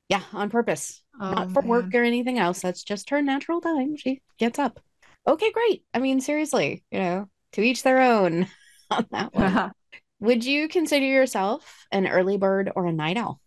[0.10, 1.04] yeah, on purpose.
[1.20, 1.70] Oh, Not for man.
[1.70, 2.62] work or anything else.
[2.62, 3.98] That's just her natural time.
[3.98, 4.80] She gets up.
[5.28, 5.84] Okay, great.
[5.94, 8.48] I mean, seriously, you know, to each their own
[8.92, 9.72] on that one.
[10.24, 13.42] Would you consider yourself an early bird or a night owl?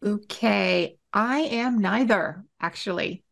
[0.00, 3.24] Okay, I am neither, actually.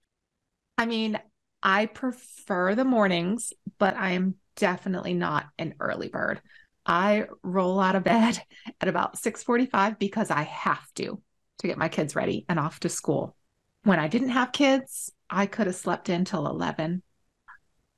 [0.76, 1.16] I mean,
[1.62, 6.42] I prefer the mornings, but I am definitely not an early bird.
[6.84, 8.42] I roll out of bed
[8.80, 11.22] at about 6:45 because I have to
[11.58, 13.36] to get my kids ready and off to school.
[13.84, 17.04] When I didn't have kids, I could have slept in till 11.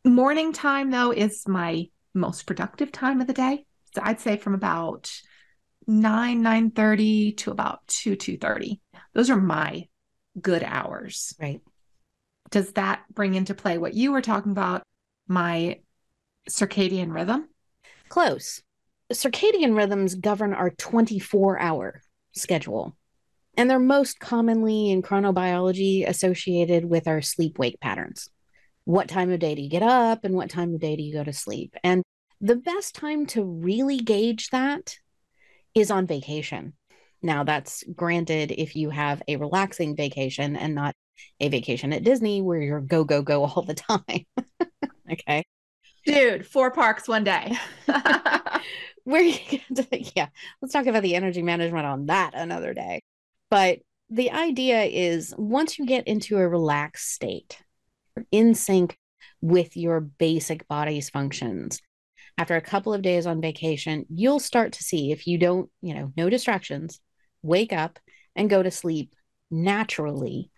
[0.05, 3.65] Morning time though is my most productive time of the day.
[3.95, 5.13] So I'd say from about
[5.87, 8.81] 9 9:30 to about 2 2:30.
[9.13, 9.89] Those are my
[10.41, 11.35] good hours.
[11.41, 11.61] Right.
[12.51, 14.83] Does that bring into play what you were talking about
[15.29, 15.81] my
[16.49, 17.49] circadian rhythm?
[18.09, 18.63] Close.
[19.13, 22.03] Circadian rhythms govern our 24 hour
[22.33, 22.97] schedule,
[23.57, 28.29] and they're most commonly in chronobiology associated with our sleep wake patterns.
[28.85, 31.13] What time of day do you get up, and what time of day do you
[31.13, 31.75] go to sleep?
[31.85, 32.03] And
[32.41, 34.99] the best time to really gauge that
[35.75, 36.75] is on vacation.
[37.23, 40.95] Now, that's granted if you have a relaxing vacation and not
[41.41, 44.27] a vacation at Disney where you're go, go, go all the time.
[45.11, 45.45] okay.
[46.05, 47.57] Dude, four parks one day.
[49.05, 50.29] where you get to, yeah,
[50.61, 53.03] let's talk about the energy management on that another day.
[53.51, 57.59] But the idea is once you get into a relaxed state,
[58.31, 58.99] in sync
[59.41, 61.81] with your basic body's functions,
[62.37, 65.95] after a couple of days on vacation, you'll start to see if you don't, you
[65.95, 67.01] know, no distractions,
[67.43, 67.99] wake up
[68.35, 69.15] and go to sleep
[69.51, 70.51] naturally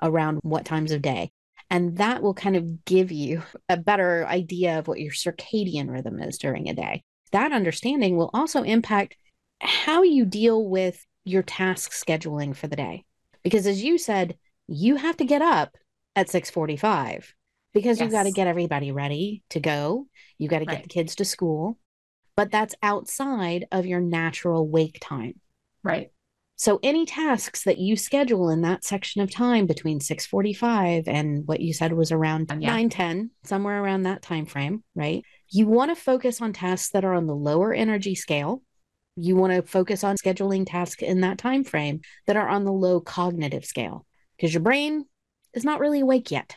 [0.00, 1.30] around what times of day.
[1.70, 6.20] And that will kind of give you a better idea of what your circadian rhythm
[6.20, 7.02] is during a day.
[7.32, 9.16] That understanding will also impact
[9.60, 13.04] how you deal with your task scheduling for the day.
[13.42, 14.36] Because as you said,
[14.68, 15.76] you have to get up
[16.14, 17.34] at 6:45
[17.74, 18.04] because yes.
[18.04, 20.06] you've got to get everybody ready to go.
[20.38, 21.78] You got to get the kids to school.
[22.36, 25.40] But that's outside of your natural wake time.
[25.82, 26.10] Right.
[26.56, 31.60] So any tasks that you schedule in that section of time between 6:45 and what
[31.60, 32.70] you said was around yeah.
[32.70, 35.24] 9 10, somewhere around that time frame, right?
[35.50, 38.62] You want to focus on tasks that are on the lower energy scale.
[39.16, 42.72] You want to focus on scheduling tasks in that time frame that are on the
[42.72, 44.06] low cognitive scale
[44.36, 45.04] because your brain
[45.54, 46.56] is not really awake yet.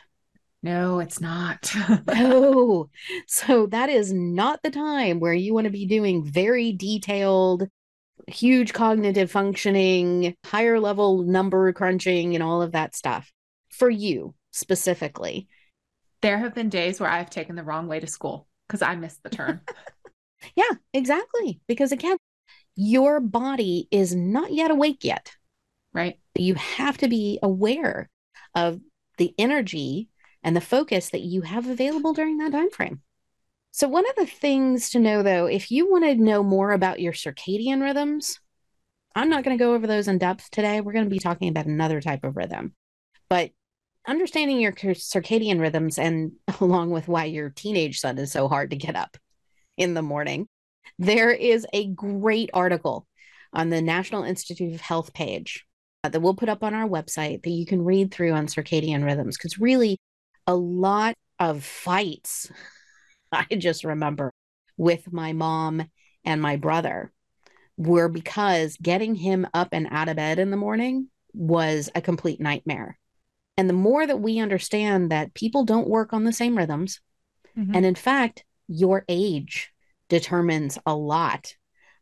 [0.62, 1.72] No, it's not.
[2.06, 2.90] no.
[3.26, 7.68] So that is not the time where you want to be doing very detailed
[8.26, 13.32] huge cognitive functioning, higher level number crunching, and all of that stuff
[13.70, 15.48] for you specifically?
[16.20, 19.22] There have been days where I've taken the wrong way to school because I missed
[19.22, 19.60] the turn.
[20.54, 21.60] Yeah, exactly.
[21.66, 22.16] Because again,
[22.76, 25.32] your body is not yet awake yet.
[25.92, 26.20] Right.
[26.36, 28.08] You have to be aware
[28.54, 28.80] of
[29.16, 30.10] the energy
[30.42, 33.02] and the focus that you have available during that time frame.
[33.70, 37.00] So one of the things to know though, if you want to know more about
[37.00, 38.40] your circadian rhythms,
[39.14, 40.80] I'm not going to go over those in depth today.
[40.80, 42.74] We're going to be talking about another type of rhythm.
[43.28, 43.50] But
[44.06, 48.76] understanding your circadian rhythms and along with why your teenage son is so hard to
[48.76, 49.16] get up
[49.76, 50.48] in the morning,
[50.98, 53.06] there is a great article
[53.52, 55.64] on the National Institute of Health page
[56.04, 59.04] uh, that we'll put up on our website that you can read through on circadian
[59.04, 59.98] rhythms because really
[60.48, 62.50] a lot of fights
[63.32, 64.32] I just remember
[64.76, 65.88] with my mom
[66.24, 67.12] and my brother
[67.76, 72.40] were because getting him up and out of bed in the morning was a complete
[72.40, 72.98] nightmare.
[73.56, 77.00] And the more that we understand that people don't work on the same rhythms,
[77.56, 77.74] mm-hmm.
[77.74, 79.72] and in fact, your age
[80.08, 81.54] determines a lot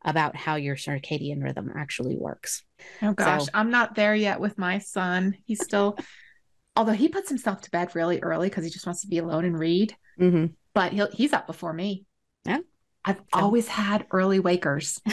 [0.04, 2.62] about how your circadian rhythm actually works.
[3.02, 5.36] Oh gosh, so, I'm not there yet with my son.
[5.44, 5.98] He's still,
[6.76, 9.44] although he puts himself to bed really early because he just wants to be alone
[9.44, 9.96] and read.
[10.20, 10.46] Mm-hmm.
[10.74, 12.04] But he'll he's up before me.
[12.44, 12.58] Yeah,
[13.04, 13.40] I've so.
[13.40, 15.00] always had early wakers.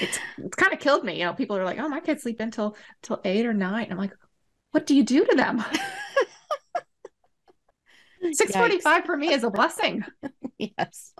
[0.00, 1.18] it's it's kind of killed me.
[1.18, 3.88] You know, people are like, "Oh, my kids sleep until till eight or nine.
[3.90, 4.12] I'm like,
[4.70, 5.64] "What do you do to them?"
[8.32, 10.04] Six forty-five for me is a blessing.
[10.58, 11.12] yes,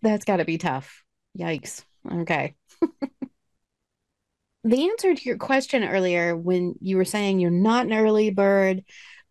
[0.00, 1.02] that's got to be tough.
[1.38, 1.84] Yikes.
[2.10, 2.54] Okay.
[4.64, 8.84] The answer to your question earlier, when you were saying you're not an early bird,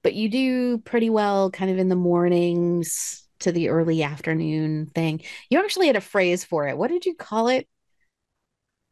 [0.03, 5.21] but you do pretty well kind of in the mornings to the early afternoon thing.
[5.49, 6.77] You actually had a phrase for it.
[6.77, 7.67] What did you call it?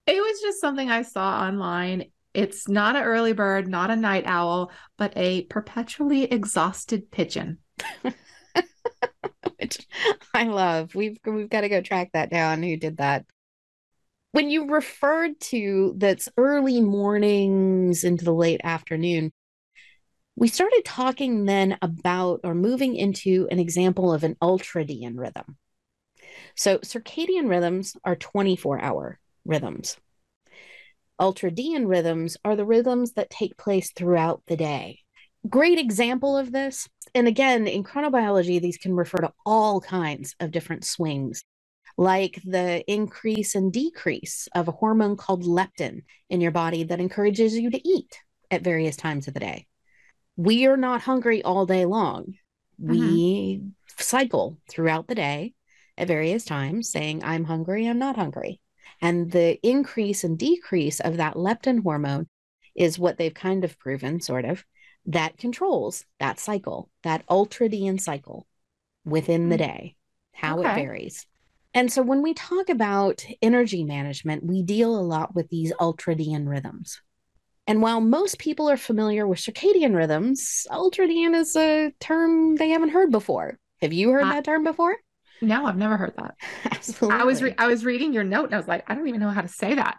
[0.08, 2.06] It was just something I saw online.
[2.34, 7.60] It's not an early bird, not a night owl, but a perpetually exhausted pigeon.
[9.58, 9.88] Which
[10.34, 10.96] I love.
[10.96, 12.64] We've we've got to go track that down.
[12.64, 13.26] Who did that?
[14.32, 19.32] When you referred to that's early mornings into the late afternoon,
[20.36, 25.58] we started talking then about or moving into an example of an ultradian rhythm.
[26.56, 29.98] So circadian rhythms are 24 hour rhythms.
[31.20, 35.00] Ultradian rhythms are the rhythms that take place throughout the day.
[35.50, 36.88] Great example of this.
[37.16, 41.44] And again, in chronobiology, these can refer to all kinds of different swings,
[42.00, 47.58] like the increase and decrease of a hormone called leptin in your body that encourages
[47.58, 49.68] you to eat at various times of the day
[50.40, 52.36] we are not hungry all day long.
[52.82, 52.92] Mm-hmm.
[52.92, 53.62] We
[53.98, 55.54] cycle throughout the day
[55.98, 58.62] at various times saying, I'm hungry, I'm not hungry.
[59.02, 62.30] And the increase and decrease of that leptin hormone
[62.74, 64.64] is what they've kind of proven, sort of,
[65.08, 68.48] that controls that cycle, that ultradian cycle
[69.04, 69.60] within the mm.
[69.60, 69.96] day,
[70.32, 70.72] how okay.
[70.72, 71.26] it varies.
[71.74, 76.48] And so when we talk about energy management, we deal a lot with these ultradian
[76.48, 77.02] rhythms.
[77.68, 82.90] And while most people are familiar with circadian rhythms, ultradian is a term they haven't
[82.90, 83.60] heard before.
[83.82, 84.96] Have you heard uh, that term before?
[85.42, 86.36] No, I've never heard that.
[86.66, 87.18] Absolutely.
[87.18, 89.22] I was re- I was reading your note and I was like, I don't even
[89.22, 89.98] know how to say that.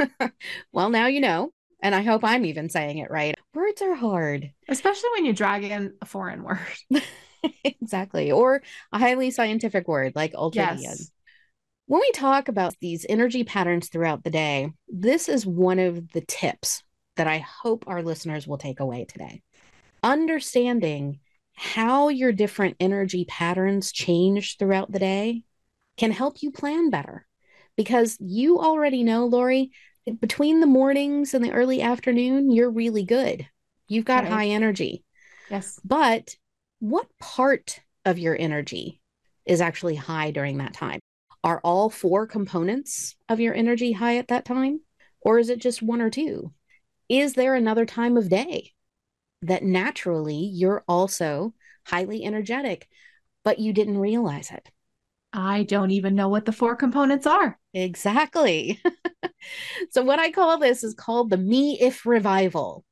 [0.72, 1.50] well, now you know,
[1.82, 3.34] and I hope I'm even saying it right.
[3.52, 6.58] Words are hard, especially when you drag in a foreign word.
[7.64, 10.80] exactly, or a highly scientific word like ultradian.
[10.82, 11.10] Yes.
[11.86, 16.22] When we talk about these energy patterns throughout the day, this is one of the
[16.22, 16.82] tips
[17.16, 19.42] that I hope our listeners will take away today.
[20.02, 21.20] Understanding
[21.52, 25.42] how your different energy patterns change throughout the day
[25.96, 27.26] can help you plan better
[27.76, 29.70] because you already know, Lori,
[30.20, 33.46] between the mornings and the early afternoon, you're really good.
[33.88, 35.04] You've got high energy.
[35.50, 35.78] Yes.
[35.84, 36.36] But
[36.84, 39.00] what part of your energy
[39.46, 41.00] is actually high during that time?
[41.42, 44.80] Are all four components of your energy high at that time?
[45.22, 46.52] Or is it just one or two?
[47.08, 48.72] Is there another time of day
[49.40, 51.54] that naturally you're also
[51.86, 52.86] highly energetic,
[53.44, 54.70] but you didn't realize it?
[55.32, 57.58] I don't even know what the four components are.
[57.72, 58.78] Exactly.
[59.90, 62.84] so, what I call this is called the me if revival.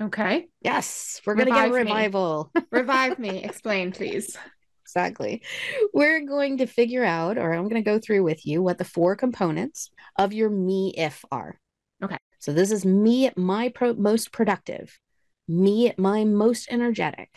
[0.00, 0.48] Okay.
[0.62, 2.52] Yes, we're going to get revival.
[2.70, 3.42] Revive me.
[3.42, 4.36] Explain, please
[4.88, 5.42] exactly.
[5.92, 8.84] We're going to figure out, or I'm going to go through with you what the
[8.84, 11.60] four components of your me if are.
[12.02, 12.16] Okay.
[12.38, 14.98] So this is me at my pro- most productive,
[15.46, 17.28] me at my most energetic.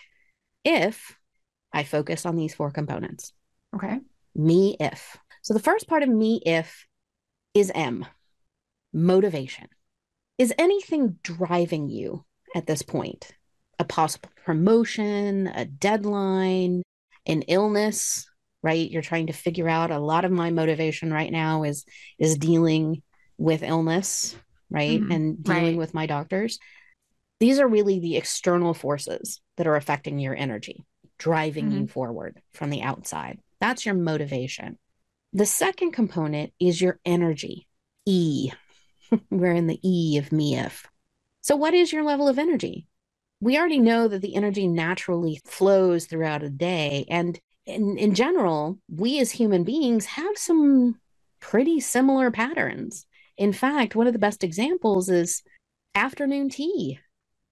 [0.63, 1.17] If
[1.73, 3.33] I focus on these four components.
[3.75, 3.99] Okay.
[4.33, 5.17] Me if.
[5.41, 6.85] So the first part of me if
[7.53, 8.05] is M,
[8.93, 9.67] motivation.
[10.37, 12.23] Is anything driving you
[12.55, 13.31] at this point?
[13.79, 16.83] A possible promotion, a deadline,
[17.25, 18.27] an illness,
[18.63, 18.89] right?
[18.89, 21.85] You're trying to figure out a lot of my motivation right now is
[22.19, 23.01] is dealing
[23.37, 24.35] with illness,
[24.69, 25.01] right?
[25.01, 25.11] Mhm.
[25.13, 25.77] And dealing Right.
[25.77, 26.59] with my doctors.
[27.39, 30.85] These are really the external forces that are affecting your energy,
[31.17, 33.39] driving you forward from the outside.
[33.59, 34.77] That's your motivation.
[35.33, 37.67] The second component is your energy.
[38.05, 38.51] E.
[39.31, 40.85] We're in the E of me if.
[41.41, 42.87] So, what is your level of energy?
[43.39, 47.05] We already know that the energy naturally flows throughout a day.
[47.09, 50.99] And in, in general, we as human beings have some
[51.39, 53.05] pretty similar patterns.
[53.37, 55.41] In fact, one of the best examples is
[55.95, 56.99] afternoon tea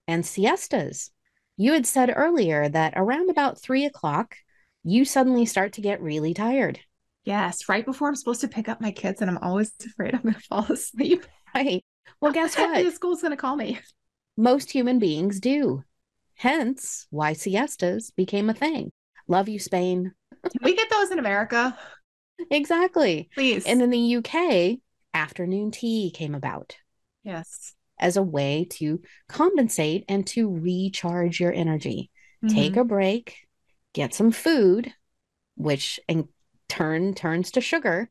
[0.07, 1.09] and siestas.
[1.57, 4.35] You had said earlier that around about three o'clock,
[4.83, 6.79] you suddenly start to get really tired.
[7.25, 10.21] Yes, right before I'm supposed to pick up my kids, and I'm always afraid I'm
[10.21, 11.25] going to fall asleep.
[11.55, 11.83] Right.
[12.21, 12.83] Well, guess what?
[12.83, 13.79] the school's going to call me.
[14.37, 15.83] Most human beings do.
[16.35, 18.91] Hence why siestas became a thing.
[19.27, 20.13] Love you, Spain.
[20.43, 21.77] Can we get those in America,
[22.49, 23.29] Exactly.
[23.35, 23.65] please?
[23.65, 24.79] And in the UK,
[25.13, 26.77] afternoon tea came about
[27.23, 32.09] yes, as a way to compensate and to recharge your energy.
[32.47, 32.81] Take Mhm.
[32.81, 33.35] a break,
[33.93, 34.93] get some food,
[35.57, 36.29] which in
[36.69, 38.09] turn turns to sugar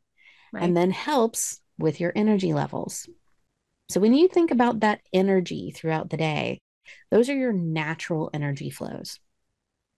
[0.52, 0.62] Right.
[0.64, 3.08] and then helps with your energy levels.
[3.88, 6.60] So when you think about that energy throughout the day,
[7.10, 9.18] those are your natural energy flows.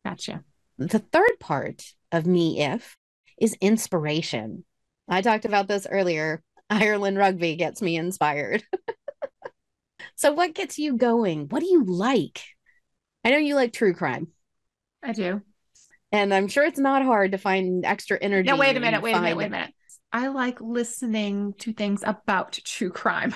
[0.05, 0.45] gotcha.
[0.79, 1.83] The third part
[2.13, 2.97] of me if
[3.39, 4.65] is inspiration.
[5.09, 6.43] I talked about this earlier.
[6.71, 8.63] Ireland rugby gets me inspired.
[10.15, 11.49] so what gets you going?
[11.49, 12.43] What do you like?
[13.25, 14.29] I know you like true crime,
[15.03, 15.43] I do.
[16.13, 18.49] and I'm sure it's not hard to find extra energy.
[18.49, 19.03] No, wait a minute.
[19.03, 19.37] Wait a minute.
[19.37, 19.75] Wait a minute.
[20.13, 23.35] I like listening to things about true crime.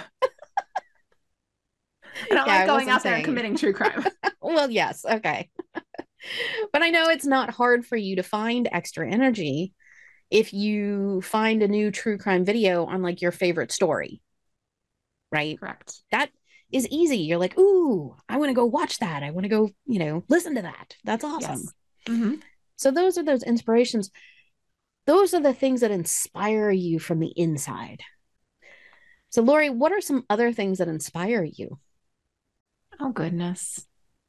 [2.30, 4.04] I don't Yeah, like going out there and committing true crime.
[4.40, 5.48] Well, yes, okay.
[6.72, 9.72] but I know it's not hard for you to find extra energy
[10.30, 14.20] if you find a new true crime video on like your favorite story.
[15.32, 15.58] Right?
[15.58, 15.94] Correct.
[16.10, 16.30] That
[16.70, 17.18] is easy.
[17.18, 19.22] You're like, "Ooh, I want to go watch that.
[19.22, 20.96] I want to go, you know, listen to that.
[21.04, 21.72] That's awesome." Yes.
[22.06, 22.42] Mhm.
[22.76, 24.10] So those are those inspirations.
[25.06, 28.02] Those are the things that inspire you from the inside.
[29.30, 31.78] So Lori, what are some other things that inspire you?
[33.00, 33.86] Oh goodness.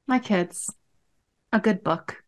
[0.08, 0.74] My kids.
[1.52, 2.24] A good book.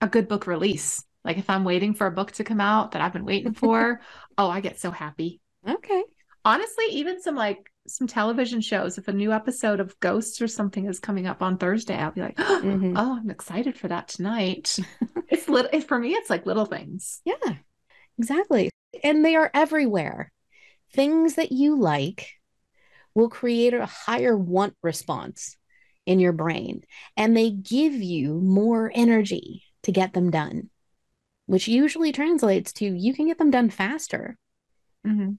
[0.00, 1.04] A good book release.
[1.24, 4.00] Like if I'm waiting for a book to come out that I've been waiting for,
[4.36, 5.40] oh, I get so happy.
[5.68, 6.02] Okay.
[6.44, 10.86] Honestly, even some like some television shows, if a new episode of Ghosts or something
[10.86, 12.94] is coming up on Thursday, I'll be like, Mhm.
[12.96, 14.78] oh, I'm excited for that tonight.
[15.28, 17.20] it's little it, for me, it's like little things.
[17.24, 17.54] Yeah,
[18.18, 18.70] exactly.
[19.02, 20.32] And they are everywhere.
[20.92, 22.28] Things that you like
[23.14, 25.56] will create a higher want response
[26.06, 26.82] in your brain,
[27.16, 30.70] and they give you more energy to get them done,
[31.46, 34.38] which usually translates to you can get them done faster.
[35.06, 35.38] Mhm.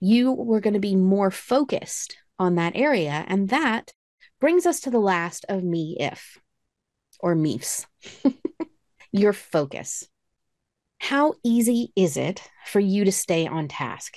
[0.00, 3.24] You were going to be more focused on that area.
[3.28, 3.92] And that
[4.40, 6.38] brings us to the last of me if
[7.20, 7.86] or meefs
[9.12, 10.08] your focus.
[10.98, 14.16] How easy is it for you to stay on task?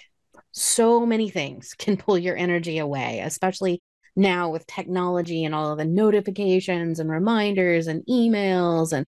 [0.51, 3.81] So many things can pull your energy away, especially
[4.17, 9.05] now with technology and all of the notifications and reminders and emails and,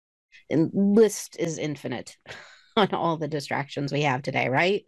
[0.50, 2.16] and list is infinite
[2.76, 4.84] on all the distractions we have today, right?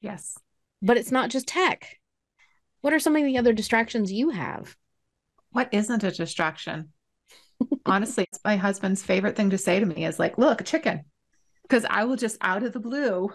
[0.00, 0.38] Yes.
[0.82, 1.98] But it's not just tech.
[2.80, 4.76] What are some of the other distractions you have?
[5.50, 6.92] What isn't a distraction?
[7.86, 11.04] Honestly, it's my husband's favorite thing to say to me is like, look, a chicken.
[11.62, 13.30] Because I will just out of the blue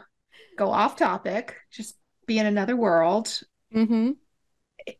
[0.58, 1.96] go off topic, just
[2.28, 3.42] be in another world,
[3.74, 4.12] Mm-hmm.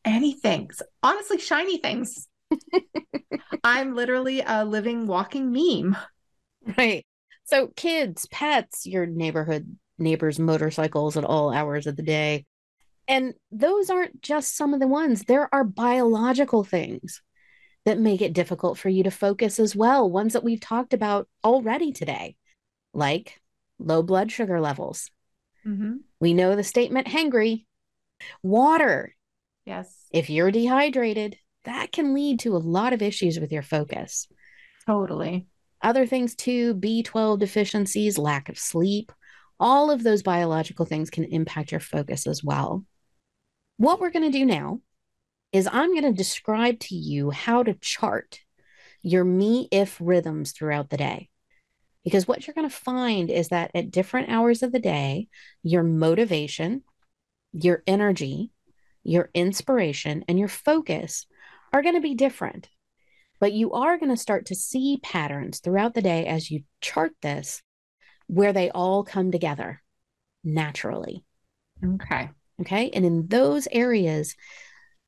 [0.06, 0.70] Anything.
[1.04, 2.28] Honestly, shiny things.
[3.64, 5.98] I'm literally a living, walking meme.
[6.78, 7.06] Right.
[7.46, 12.46] So, kids, pets, your neighborhood neighbors' motorcycles at all hours of the day.
[13.08, 17.22] And those aren't just some of the ones, there are biological things
[17.86, 21.28] that make it difficult for you to focus as well, ones that we've talked about
[21.44, 22.36] already today,
[22.94, 23.42] like
[23.80, 25.10] low blood sugar levels.
[25.66, 25.98] Mm-hmm.
[26.20, 27.66] We know the statement hangry,
[28.44, 29.16] water.
[29.72, 34.28] Yes, If you're dehydrated, that can lead to a lot of issues with your focus.
[34.86, 35.48] totally.
[35.82, 39.14] Other things too, B12 deficiencies, lack of sleep,
[39.62, 42.84] all of those biological things can impact your focus as well.
[43.78, 44.82] What we're going to do now
[45.54, 48.42] is I'm going to describe to you how to chart
[49.02, 51.30] your me if rhythms throughout the day.
[52.04, 55.30] Because what you're going to find is that at different hours of the day,
[55.64, 56.84] your motivation,
[57.54, 58.52] your energy,
[59.04, 61.26] your inspiration, and your focus
[61.74, 62.70] are going to be different.
[63.40, 67.14] But you are going to start to see patterns throughout the day as you chart
[67.22, 67.64] this
[68.28, 69.82] where they all come together
[70.44, 71.24] naturally.
[71.84, 72.30] Okay.
[72.62, 72.92] Okay.
[72.92, 74.36] And in those areas,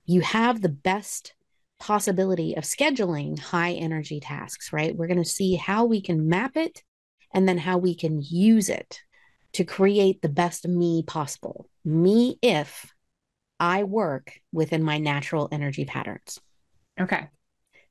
[0.05, 1.35] you have the best
[1.79, 4.95] possibility of scheduling high energy tasks, right?
[4.95, 6.81] We're going to see how we can map it
[7.33, 9.01] and then how we can use it
[9.53, 11.69] to create the best me possible.
[11.85, 12.91] Me if
[13.63, 16.37] I work within my natural energy patterns.
[16.99, 17.29] Okay.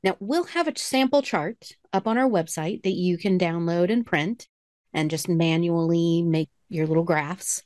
[0.04, 4.04] Now, we'll have a sample chart up on our website that you can download and
[4.04, 4.48] print
[4.92, 7.62] and just manually make your little graphs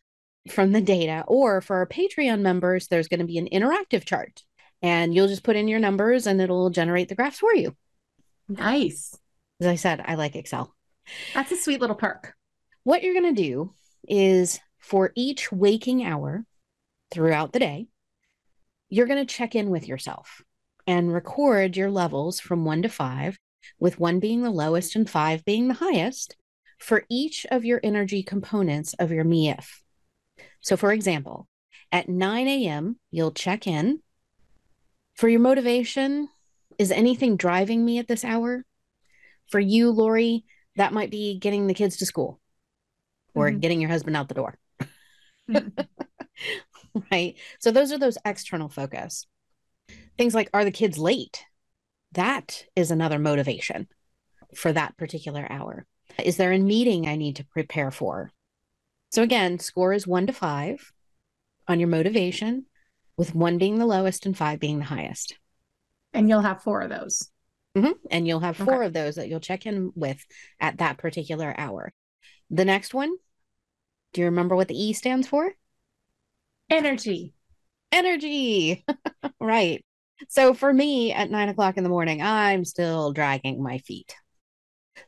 [0.49, 1.25] from the data.
[1.27, 4.45] Or for our Patreon members, there's going to be an interactive chart
[4.81, 7.75] and you'll just put in your numbers and it'll generate the graphs for you.
[8.49, 9.19] Nice.
[9.61, 10.73] As I said, I like Excel.
[11.35, 12.35] That's a sweet little perk.
[12.85, 13.75] What you're going to do
[14.07, 16.45] is for each waking hour
[17.11, 17.89] throughout the day,
[18.89, 20.43] you're going to check in with yourself
[20.87, 23.39] and record your levels from one to five,
[23.78, 26.37] with one being the lowest and five being the highest
[26.78, 29.80] for each of your energy components of your MIF.
[30.61, 31.49] So, for example,
[31.91, 34.01] at 9 a.m., you'll check in.
[35.14, 36.28] For your motivation,
[36.78, 38.64] is anything driving me at this hour?
[39.49, 40.45] For you, Lori,
[40.76, 42.41] that might be getting the kids to school
[43.34, 43.61] or mm-hmm.
[43.61, 44.59] getting your husband out the door.
[45.49, 45.80] Mm-hmm.
[47.11, 47.36] right.
[47.61, 49.26] So, those are those external focus.
[50.18, 51.44] Things like, are the kids late?
[52.12, 53.88] That is another motivation
[54.55, 55.86] for that particular hour.
[56.22, 58.32] Is there a meeting I need to prepare for?
[59.12, 60.92] So, again, score is one to five
[61.68, 62.66] on your motivation,
[63.16, 65.36] with one being the lowest and five being the highest.
[66.12, 67.30] And you'll have four of those.
[67.76, 67.92] Mm-hmm.
[68.11, 68.86] And you'll have four okay.
[68.86, 70.24] of those that you'll check in with
[70.61, 71.92] at that particular hour.
[72.51, 73.14] The next one,
[74.12, 75.53] do you remember what the E stands for?
[76.71, 77.33] Energy.
[77.93, 78.85] Energy.
[79.41, 79.85] right.
[80.29, 84.14] So for me at nine o'clock in the morning, I'm still dragging my feet.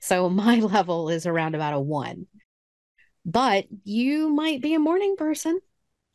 [0.01, 2.27] So my level is around about a one.
[3.25, 5.61] But you might be a morning person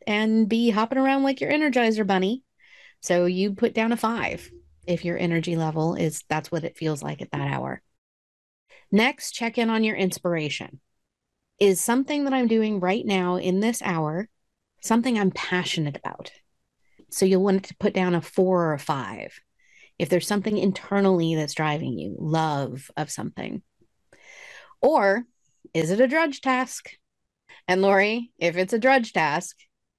[0.08, 2.44] and be hopping around like your energizer bunny.
[3.02, 4.50] So you put down a five
[4.88, 7.82] if your energy level is that's what it feels like at that hour.
[8.92, 10.80] Next, check in on your inspiration.
[11.60, 14.28] Is something that I'm doing right now in this hour
[14.84, 16.32] something I'm passionate about?
[17.10, 19.40] So you'll want to put down a four or a five.
[20.00, 23.62] If there's something internally that's driving you, love of something.
[24.82, 25.24] Or
[25.74, 26.90] is it a drudge task?
[27.68, 29.56] And Lori, if it's a drudge task,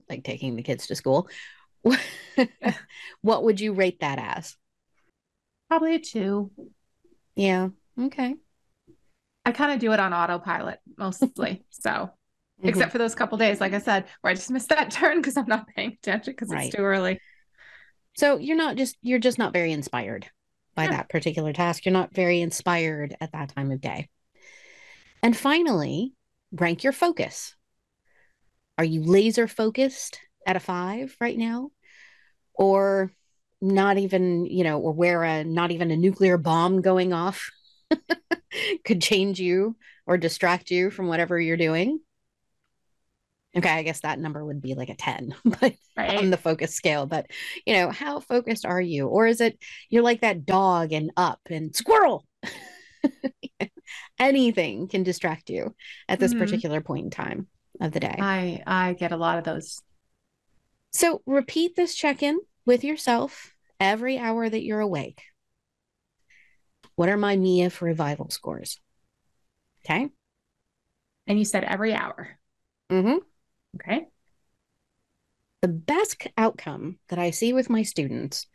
[0.08, 1.28] like taking the kids to school,
[3.22, 4.56] what would you rate that as?
[5.68, 6.50] Probably a two.
[7.34, 7.68] Yeah.
[7.98, 8.34] Okay.
[9.44, 11.64] I kind of do it on autopilot mostly.
[11.70, 12.10] so,
[12.64, 12.70] mm-hmm.
[12.70, 15.36] except for those couple days, like I said, where I just missed that turn because
[15.36, 16.66] I'm not paying attention because right.
[16.66, 17.20] it's too early.
[18.16, 20.26] So you're not just you're just not very inspired
[20.74, 20.90] by yeah.
[20.90, 21.84] that particular task.
[21.84, 24.08] You're not very inspired at that time of day.
[25.22, 26.12] And finally,
[26.52, 27.54] rank your focus.
[28.78, 31.70] Are you laser focused at a five right now?
[32.54, 33.12] Or
[33.60, 37.50] not even, you know, or where a not even a nuclear bomb going off
[38.84, 42.00] could change you or distract you from whatever you're doing?
[43.56, 46.18] Okay, I guess that number would be like a 10 but right.
[46.18, 47.06] on the focus scale.
[47.06, 47.26] But
[47.66, 49.06] you know, how focused are you?
[49.06, 49.58] Or is it
[49.90, 52.26] you're like that dog and up and squirrel?
[54.18, 55.74] anything can distract you
[56.08, 56.40] at this mm-hmm.
[56.40, 57.46] particular point in time
[57.80, 58.16] of the day.
[58.18, 59.82] I I get a lot of those.
[60.92, 65.22] So repeat this check-in with yourself every hour that you're awake.
[66.94, 68.78] What are my MIF revival scores?
[69.84, 70.08] Okay.
[71.26, 72.38] And you said every hour.
[72.90, 73.18] Mm-hmm.
[73.74, 74.06] Okay.
[75.62, 78.46] The best outcome that I see with my students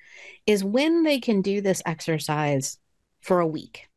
[0.46, 2.78] is when they can do this exercise
[3.22, 3.88] for a week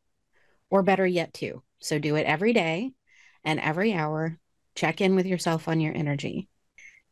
[0.70, 1.62] or better yet, two.
[1.80, 2.92] So do it every day
[3.44, 4.38] and every hour.
[4.74, 6.48] Check in with yourself on your energy.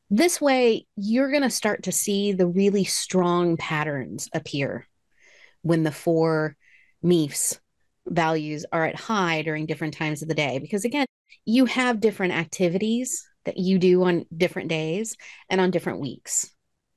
[0.09, 4.89] This way, you're going to start to see the really strong patterns appear
[5.63, 6.57] when the four
[7.05, 7.61] MIFs
[8.07, 10.59] values are at high during different times of the day.
[10.59, 11.07] Because again,
[11.45, 15.17] you have different activities that you do on different days
[15.49, 16.49] and on different weeks,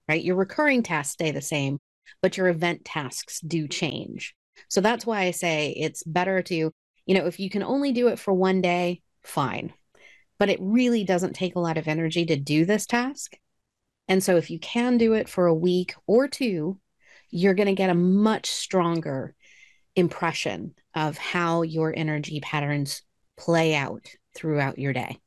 [0.07, 0.23] right?
[0.23, 1.79] Your recurring tasks stay the same,
[2.21, 4.35] but your event tasks do change.
[4.69, 8.09] So that's why I say it's better to, you know, if you can only do
[8.09, 9.73] it for one day, fine.
[10.37, 13.35] But it really doesn't take a lot of energy to do this task.
[14.07, 16.79] And so if you can do it for a week or two,
[17.31, 19.33] you're going to get a much stronger
[19.95, 23.01] impression of how your energy patterns
[23.37, 25.17] play out throughout your day.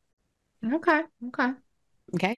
[0.73, 1.03] Okay.
[1.29, 1.51] Okay.
[2.15, 2.37] Okay.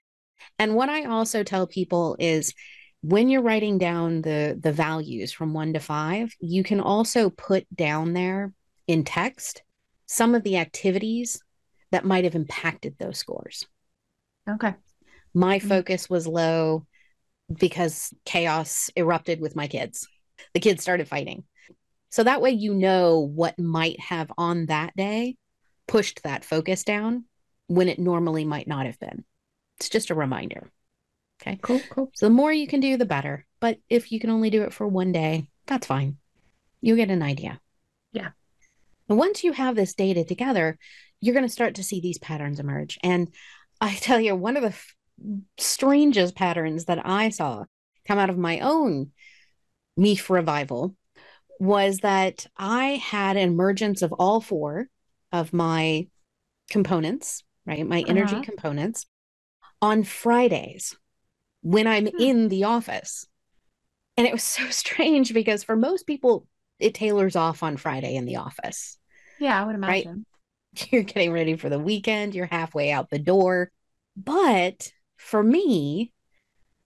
[0.59, 2.53] And what I also tell people is
[3.01, 7.65] when you're writing down the the values from 1 to 5 you can also put
[7.75, 8.53] down there
[8.87, 9.63] in text
[10.05, 11.41] some of the activities
[11.91, 13.65] that might have impacted those scores.
[14.49, 14.75] Okay.
[15.33, 15.69] My Mhm.
[15.69, 16.85] focus was low
[17.53, 20.07] because chaos erupted with my kids.
[20.53, 21.45] The kids started fighting.
[22.09, 25.37] So that way you know what might have on that day
[25.87, 27.25] pushed that focus down
[27.69, 29.23] when it normally might not have been.
[29.77, 30.69] It's just a reminder.
[31.41, 31.57] Okay.
[31.61, 31.79] Cool.
[31.89, 32.11] Cool.
[32.15, 33.45] So the more you can do, the better.
[33.59, 36.17] But if you can only do it for one day, that's fine.
[36.81, 37.61] You'll get an idea.
[38.11, 38.29] Yeah.
[39.07, 40.77] And once you have this data together,
[41.21, 42.97] you're going to start to see these patterns emerge.
[43.03, 43.29] And
[43.79, 44.95] I tell you, one of the f-
[45.57, 47.65] strangest patterns that I saw
[48.05, 49.11] come out of my own
[49.97, 50.95] MIF revival
[51.59, 54.87] was that I had an emergence of all four
[55.31, 56.07] of my
[56.69, 57.85] components, right?
[57.87, 58.41] My energy Uh-huh.
[58.41, 59.05] components
[59.81, 60.97] on Fridays
[61.61, 62.19] when I'm Hmm.
[62.19, 63.27] in the office.
[64.17, 66.47] And it was so strange because for most people,
[66.79, 68.97] it tailors off on Friday in the office.
[69.37, 70.09] Yeah, I would Right.
[70.09, 70.25] imagine.
[70.91, 73.71] You're getting ready for the weekend, you're halfway out the door.
[74.17, 76.13] But for me,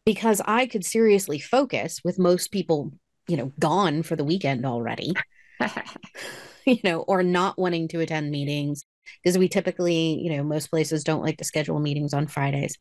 [0.05, 2.93] because I could seriously focus with most people,
[3.27, 5.21] you know, gone for the weekend already,
[6.65, 8.83] you know, or not wanting to attend meetings,
[9.21, 12.77] because we typically, you know, most places don't like to schedule meetings on Fridays.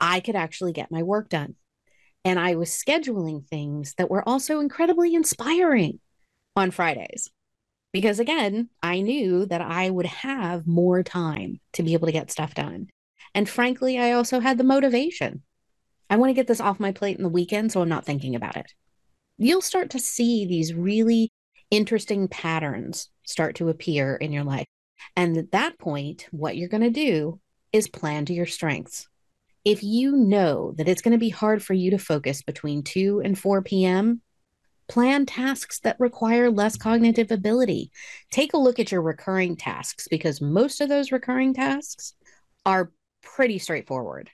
[0.00, 1.54] I could actually get my work done.
[2.24, 6.00] And I was scheduling things that were also incredibly inspiring
[6.56, 7.30] on Fridays.
[7.92, 12.30] Because again, I knew that I would have more time to be able to get
[12.30, 12.88] stuff done.
[13.34, 15.42] And frankly, I also had the motivation.
[16.10, 18.34] I want to get this off my plate in the weekend, so I'm not thinking
[18.34, 18.72] about it.
[19.38, 21.30] You'll start to see these really
[21.70, 24.66] interesting patterns start to appear in your life.
[25.16, 27.40] And at that point, what you're going to do
[27.72, 29.08] is plan to your strengths.
[29.64, 33.20] If you know that it's going to be hard for you to focus between 2
[33.24, 34.22] and 4 p.m.,
[34.88, 37.90] plan tasks that require less cognitive ability.
[38.30, 42.14] Take a look at your recurring tasks because most of those recurring tasks
[42.64, 42.92] are
[43.22, 44.30] pretty straightforward.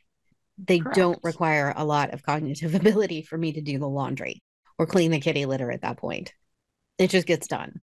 [0.59, 4.43] They don't require a lot of cognitive ability for me to do the laundry
[4.79, 6.35] or clean the kitty litter at that point.
[6.99, 7.81] It just gets done.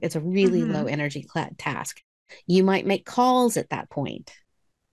[0.00, 0.72] It's a really Mhm.
[0.72, 1.26] low energy
[1.58, 2.02] task.
[2.46, 4.32] You might make calls at that point.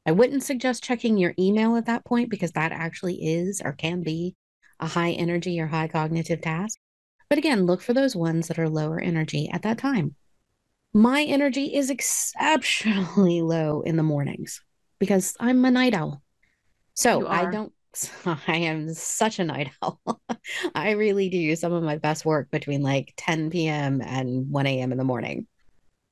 [0.05, 4.03] I wouldn't suggest checking your email at that point because that actually is or can
[4.03, 4.35] be
[4.79, 6.77] a high energy or high cognitive task.
[7.29, 10.15] But again, look for those ones that are lower energy at that time.
[10.93, 14.61] My energy is exceptionally low in the mornings
[14.99, 16.21] because I'm a night owl.
[16.93, 17.73] So I don't,
[18.25, 19.99] I am such a night owl.
[20.75, 24.01] I really do some of my best work between like 10 p.m.
[24.01, 24.91] and 1 a.m.
[24.91, 25.47] in the morning.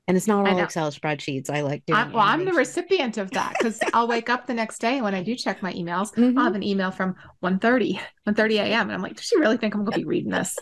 [0.08, 0.58] And it's not all.
[0.58, 1.48] Excel spreadsheets.
[1.48, 4.54] I like doing I, well, I'm the recipient of that because I'll wake up the
[4.54, 6.12] next day when I do check my emails.
[6.14, 6.36] Mhm.
[6.38, 8.82] I'll have an email from 1.30, 1.30 a.m.
[8.82, 10.58] And I'm like, does she really think I'm going to be reading this?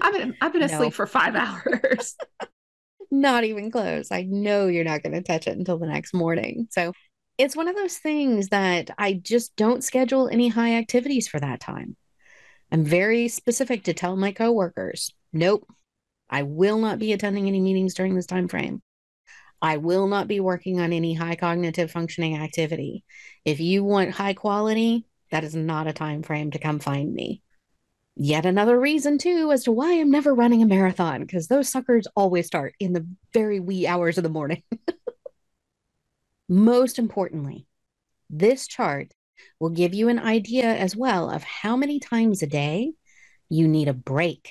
[0.00, 0.66] I've been, I've been No.
[0.66, 2.16] asleep for five hours.
[3.10, 4.08] Not even close.
[4.10, 6.68] I know you're not going to touch it until the next morning.
[6.70, 6.92] So
[7.38, 11.60] it's one of those things that I just don't schedule any high activities for that
[11.60, 11.96] time.
[12.72, 15.66] I'm very specific to tell my coworkers, nope,
[16.34, 18.82] I will not be attending any meetings during this time frame.
[19.62, 23.04] I will not be working on any high cognitive functioning activity.
[23.44, 27.40] If you want high quality, that is not a time frame to come find me.
[28.16, 32.08] Yet another reason too as to why I'm never running a marathon because those suckers
[32.16, 34.64] always start in the very wee hours of the morning.
[36.48, 37.68] Most importantly,
[38.28, 39.14] this chart
[39.60, 42.90] will give you an idea as well of how many times a day
[43.48, 44.50] you need a break.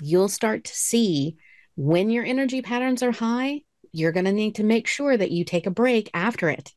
[0.00, 1.36] You'll start to see
[1.74, 5.44] when your energy patterns are high, you're going to need to make sure that you
[5.44, 6.72] take a break after it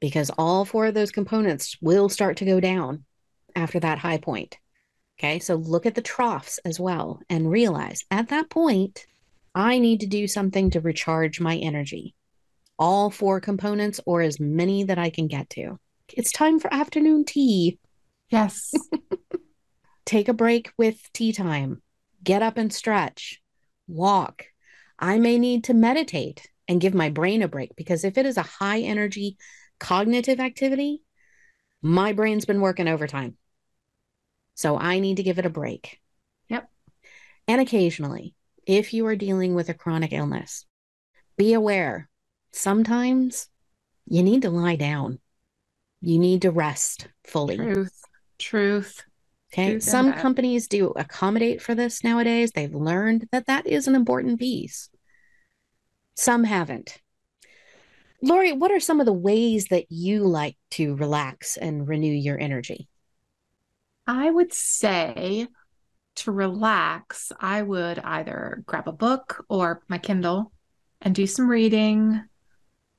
[0.00, 3.04] because all four of those components will start to go down
[3.54, 4.58] after that high point.
[5.18, 9.06] Okay, so look at the troughs as well and realize at that point,
[9.54, 12.14] I need to do something to recharge my energy.
[12.78, 15.80] All four components or as many that I can get to.
[16.12, 17.78] It's time for afternoon tea.
[18.30, 18.72] yes.
[20.04, 21.82] Take a break with tea time.
[22.22, 23.40] Get up and stretch.
[23.86, 24.46] Walk.
[24.98, 28.36] I may need to meditate and give my brain a break because if it is
[28.36, 29.36] a high energy
[29.78, 31.02] cognitive activity,
[31.80, 33.36] my brain's been working overtime.
[34.54, 36.00] So I need to give it a break.
[36.48, 36.68] Yep.
[37.46, 38.34] And occasionally,
[38.66, 40.66] if you are dealing with a chronic illness,
[41.36, 42.08] be aware
[42.52, 43.48] sometimes
[44.06, 45.20] you need to lie down.
[46.00, 47.56] You need to rest fully.
[47.56, 48.02] Truth.
[48.38, 49.04] Truth.
[49.52, 49.80] Okay.
[49.80, 50.20] Some that.
[50.20, 52.52] companies do accommodate for this nowadays.
[52.52, 54.90] They've learned that that is an important piece.
[56.14, 57.00] Some haven't.
[58.20, 62.38] Lori, what are some of the ways that you like to relax and renew your
[62.38, 62.88] energy?
[64.06, 65.46] I would say
[66.16, 70.52] to relax, I would either grab a book or my Kindle
[71.00, 72.24] and do some reading,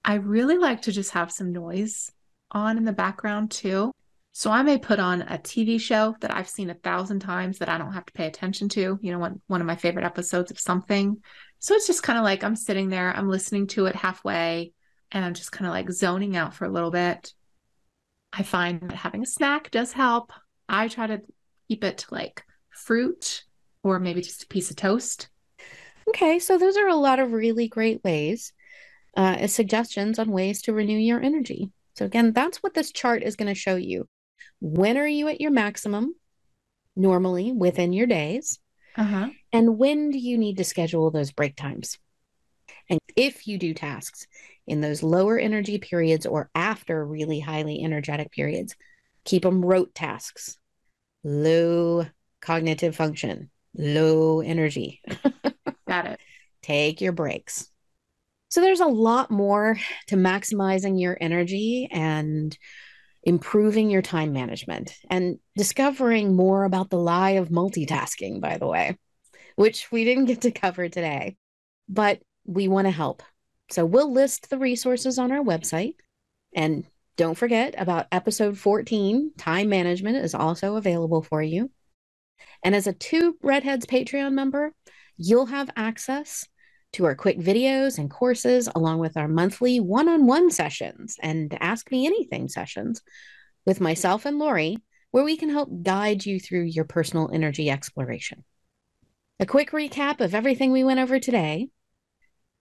[0.05, 2.11] I really like to just have some noise
[2.51, 3.91] on in the background too.
[4.31, 7.69] So I may put on a TV show that I've seen a thousand times that
[7.69, 10.51] I don't have to pay attention to, you know, one, one of my favorite episodes
[10.51, 11.17] of something.
[11.59, 14.71] So it's just kind of like I'm sitting there, I'm listening to it halfway,
[15.11, 17.33] and I'm just kind of like zoning out for a little bit.
[18.31, 20.31] I find that having a snack does help.
[20.69, 21.21] I try to
[21.67, 23.43] keep it like fruit
[23.83, 25.29] or maybe just a piece of toast.
[26.07, 28.53] Okay, so those are a lot of really great ways,
[29.17, 31.71] uh, suggestions on ways to renew your energy.
[31.95, 34.07] So, again, that's what this chart is going to show you.
[34.61, 36.15] When are you at your maximum
[36.95, 38.59] normally within your days?
[38.95, 39.29] Uh-huh.
[39.53, 41.97] And when do you need to schedule those break times?
[42.89, 44.27] And if you do tasks
[44.67, 48.75] in those lower energy periods or after really highly energetic periods,
[49.23, 50.57] keep them rote tasks,
[51.23, 52.05] low
[52.41, 55.01] cognitive function, low energy.
[55.87, 56.19] Got it.
[56.61, 57.69] Take your breaks.
[58.49, 62.57] So there's a lot more to maximizing your energy and
[63.29, 68.97] improving your time management and discovering more about the lie of multitasking, by the way,
[69.55, 71.37] which we didn't get to cover today,
[71.87, 73.21] but we want to help.
[73.69, 75.93] So we'll list the resources on our website.
[76.55, 81.69] And don't forget about episode 14 time management is also available for you.
[82.63, 84.73] And as a two Redheads Patreon member,
[85.17, 86.47] you'll have access
[86.93, 91.55] to our quick videos and courses, along with our monthly one on one sessions and
[91.61, 93.01] Ask Me Anything sessions
[93.65, 94.77] with myself and Lori,
[95.11, 98.43] where we can help guide you through your personal energy exploration.
[99.39, 101.69] A quick recap of everything we went over today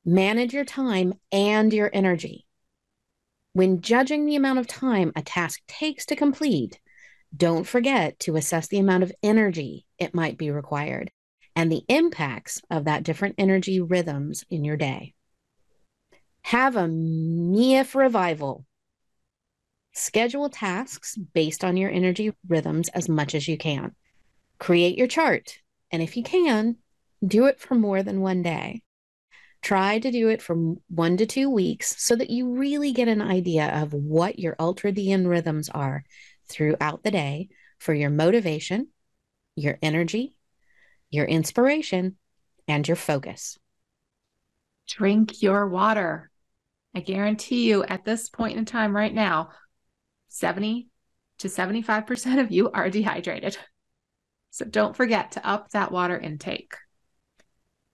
[0.04, 2.46] manage your time and your energy.
[3.52, 6.78] When judging the amount of time a task takes to complete,
[7.36, 11.10] don't forget to assess the amount of energy it might be required
[11.58, 15.12] and the impacts of that different energy rhythms in your day.
[16.42, 18.64] Have a MIF revival.
[19.92, 23.96] Schedule tasks based on your energy rhythms as much as you can.
[24.60, 25.58] Create your chart.
[25.90, 26.76] And if you can,
[27.26, 28.82] do it for more than one day.
[29.60, 33.20] Try to do it for one to two weeks so that you really get an
[33.20, 36.04] idea of what your ultradian rhythms are
[36.48, 37.48] throughout the day
[37.80, 38.90] for your motivation,
[39.56, 40.37] your energy,
[41.10, 42.16] your inspiration,
[42.66, 43.58] and your focus.
[44.86, 46.30] Drink your water.
[46.94, 49.50] I guarantee you at this point in time right now,
[50.28, 50.88] 70
[51.38, 53.56] to 75% of you are dehydrated.
[54.50, 56.74] So don't forget to up that water intake.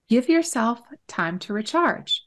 [0.09, 2.23] Give yourself time to recharge.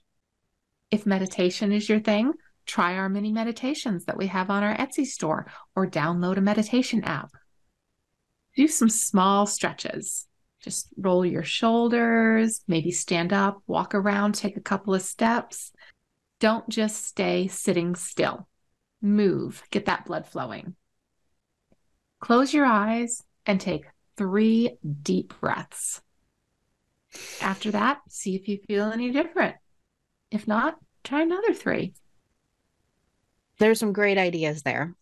[0.91, 2.33] If meditation is your thing,
[2.67, 7.03] try our mini meditations that we have on our Etsy store or download a meditation
[7.05, 7.31] app.
[8.57, 10.28] Do some small stretches.
[10.61, 15.73] Just roll your shoulders, maybe stand up, walk around, take a couple of steps.
[16.41, 18.49] Don't just stay sitting still.
[19.01, 20.75] Move, get that blood flowing.
[22.21, 23.85] Close your eyes and take
[24.17, 26.03] three deep breaths.
[27.41, 29.57] After that, see if you feel any different.
[30.31, 31.95] If not, try another three.
[33.59, 34.95] There's some great ideas there.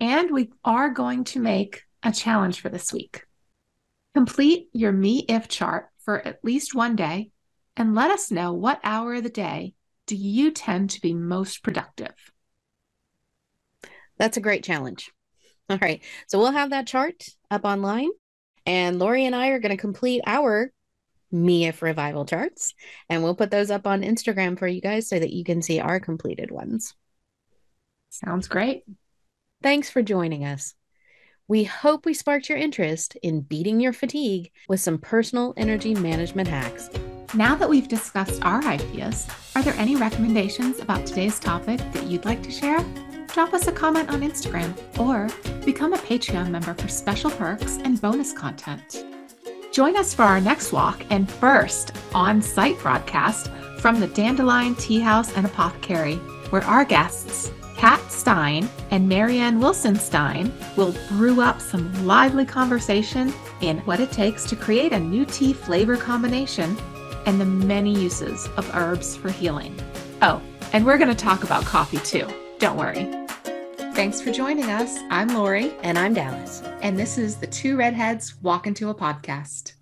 [0.00, 3.24] And we are going to make a challenge for this week.
[4.14, 7.30] Complete your me if chart for at least one day
[7.76, 9.74] and let us know what hour of the day
[10.06, 12.14] do you tend to be most productive.
[14.18, 15.10] That's a great challenge.
[15.68, 16.02] All right.
[16.26, 18.10] So we'll have that chart up online,
[18.66, 20.72] and Lori and I are going to complete our
[21.30, 22.74] me if revival charts,
[23.08, 25.78] and we'll put those up on Instagram for you guys so that you can see
[25.78, 26.94] our completed ones.
[28.10, 28.82] Sounds great.
[29.62, 30.74] Thanks for joining us.
[31.50, 36.46] We hope we sparked your interest in beating your fatigue with some personal energy management
[36.46, 36.88] hacks.
[37.34, 39.26] Now that we've discussed our ideas,
[39.56, 42.78] are there any recommendations about today's topic that you'd like to share?
[43.34, 45.26] Drop us a comment on Instagram or
[45.64, 49.04] become a Patreon member for special perks and bonus content.
[49.72, 55.00] Join us for our next walk and first on site broadcast from the Dandelion Tea
[55.00, 56.14] House and Apothecary,
[56.50, 57.50] where our guests
[57.80, 64.12] Kat Stein and Marianne Wilson Stein will brew up some lively conversation in what it
[64.12, 66.76] takes to create a new tea flavor combination
[67.24, 69.74] and the many uses of herbs for healing.
[70.20, 70.42] Oh,
[70.74, 72.28] and we're going to talk about coffee too.
[72.58, 73.08] Don't worry.
[73.94, 74.98] Thanks for joining us.
[75.08, 75.72] I'm Lori.
[75.82, 76.62] And I'm Dallas.
[76.82, 79.72] And this is the Two Redheads Walk Into a Podcast.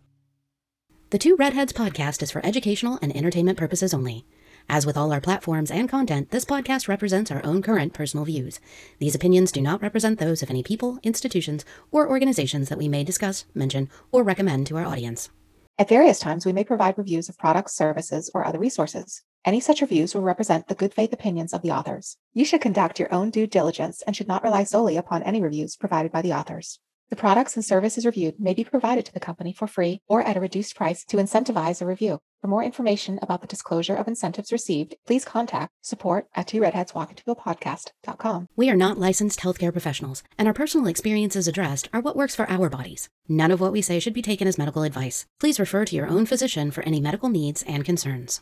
[1.10, 4.24] The Two Redheads podcast is for educational and entertainment purposes only.
[4.70, 8.60] As with all our platforms and content, this podcast represents our own current personal views.
[8.98, 13.02] These opinions do not represent those of any people, institutions, or organizations that we may
[13.02, 15.30] discuss, mention, or recommend to our audience.
[15.78, 19.22] At various times, we may provide reviews of products, services, or other resources.
[19.42, 22.18] Any such reviews will represent the good faith opinions of the authors.
[22.34, 25.76] You should conduct your own due diligence and should not rely solely upon any reviews
[25.76, 26.78] provided by the authors.
[27.08, 30.36] The products and services reviewed may be provided to the company for free or at
[30.36, 32.20] a reduced price to incentivize a review.
[32.40, 37.16] For more information about the disclosure of incentives received, please contact support at two walk
[37.26, 38.48] podcast.com.
[38.54, 42.48] We are not licensed healthcare professionals, and our personal experiences addressed are what works for
[42.48, 43.08] our bodies.
[43.28, 45.26] None of what we say should be taken as medical advice.
[45.40, 48.40] Please refer to your own physician for any medical needs and concerns.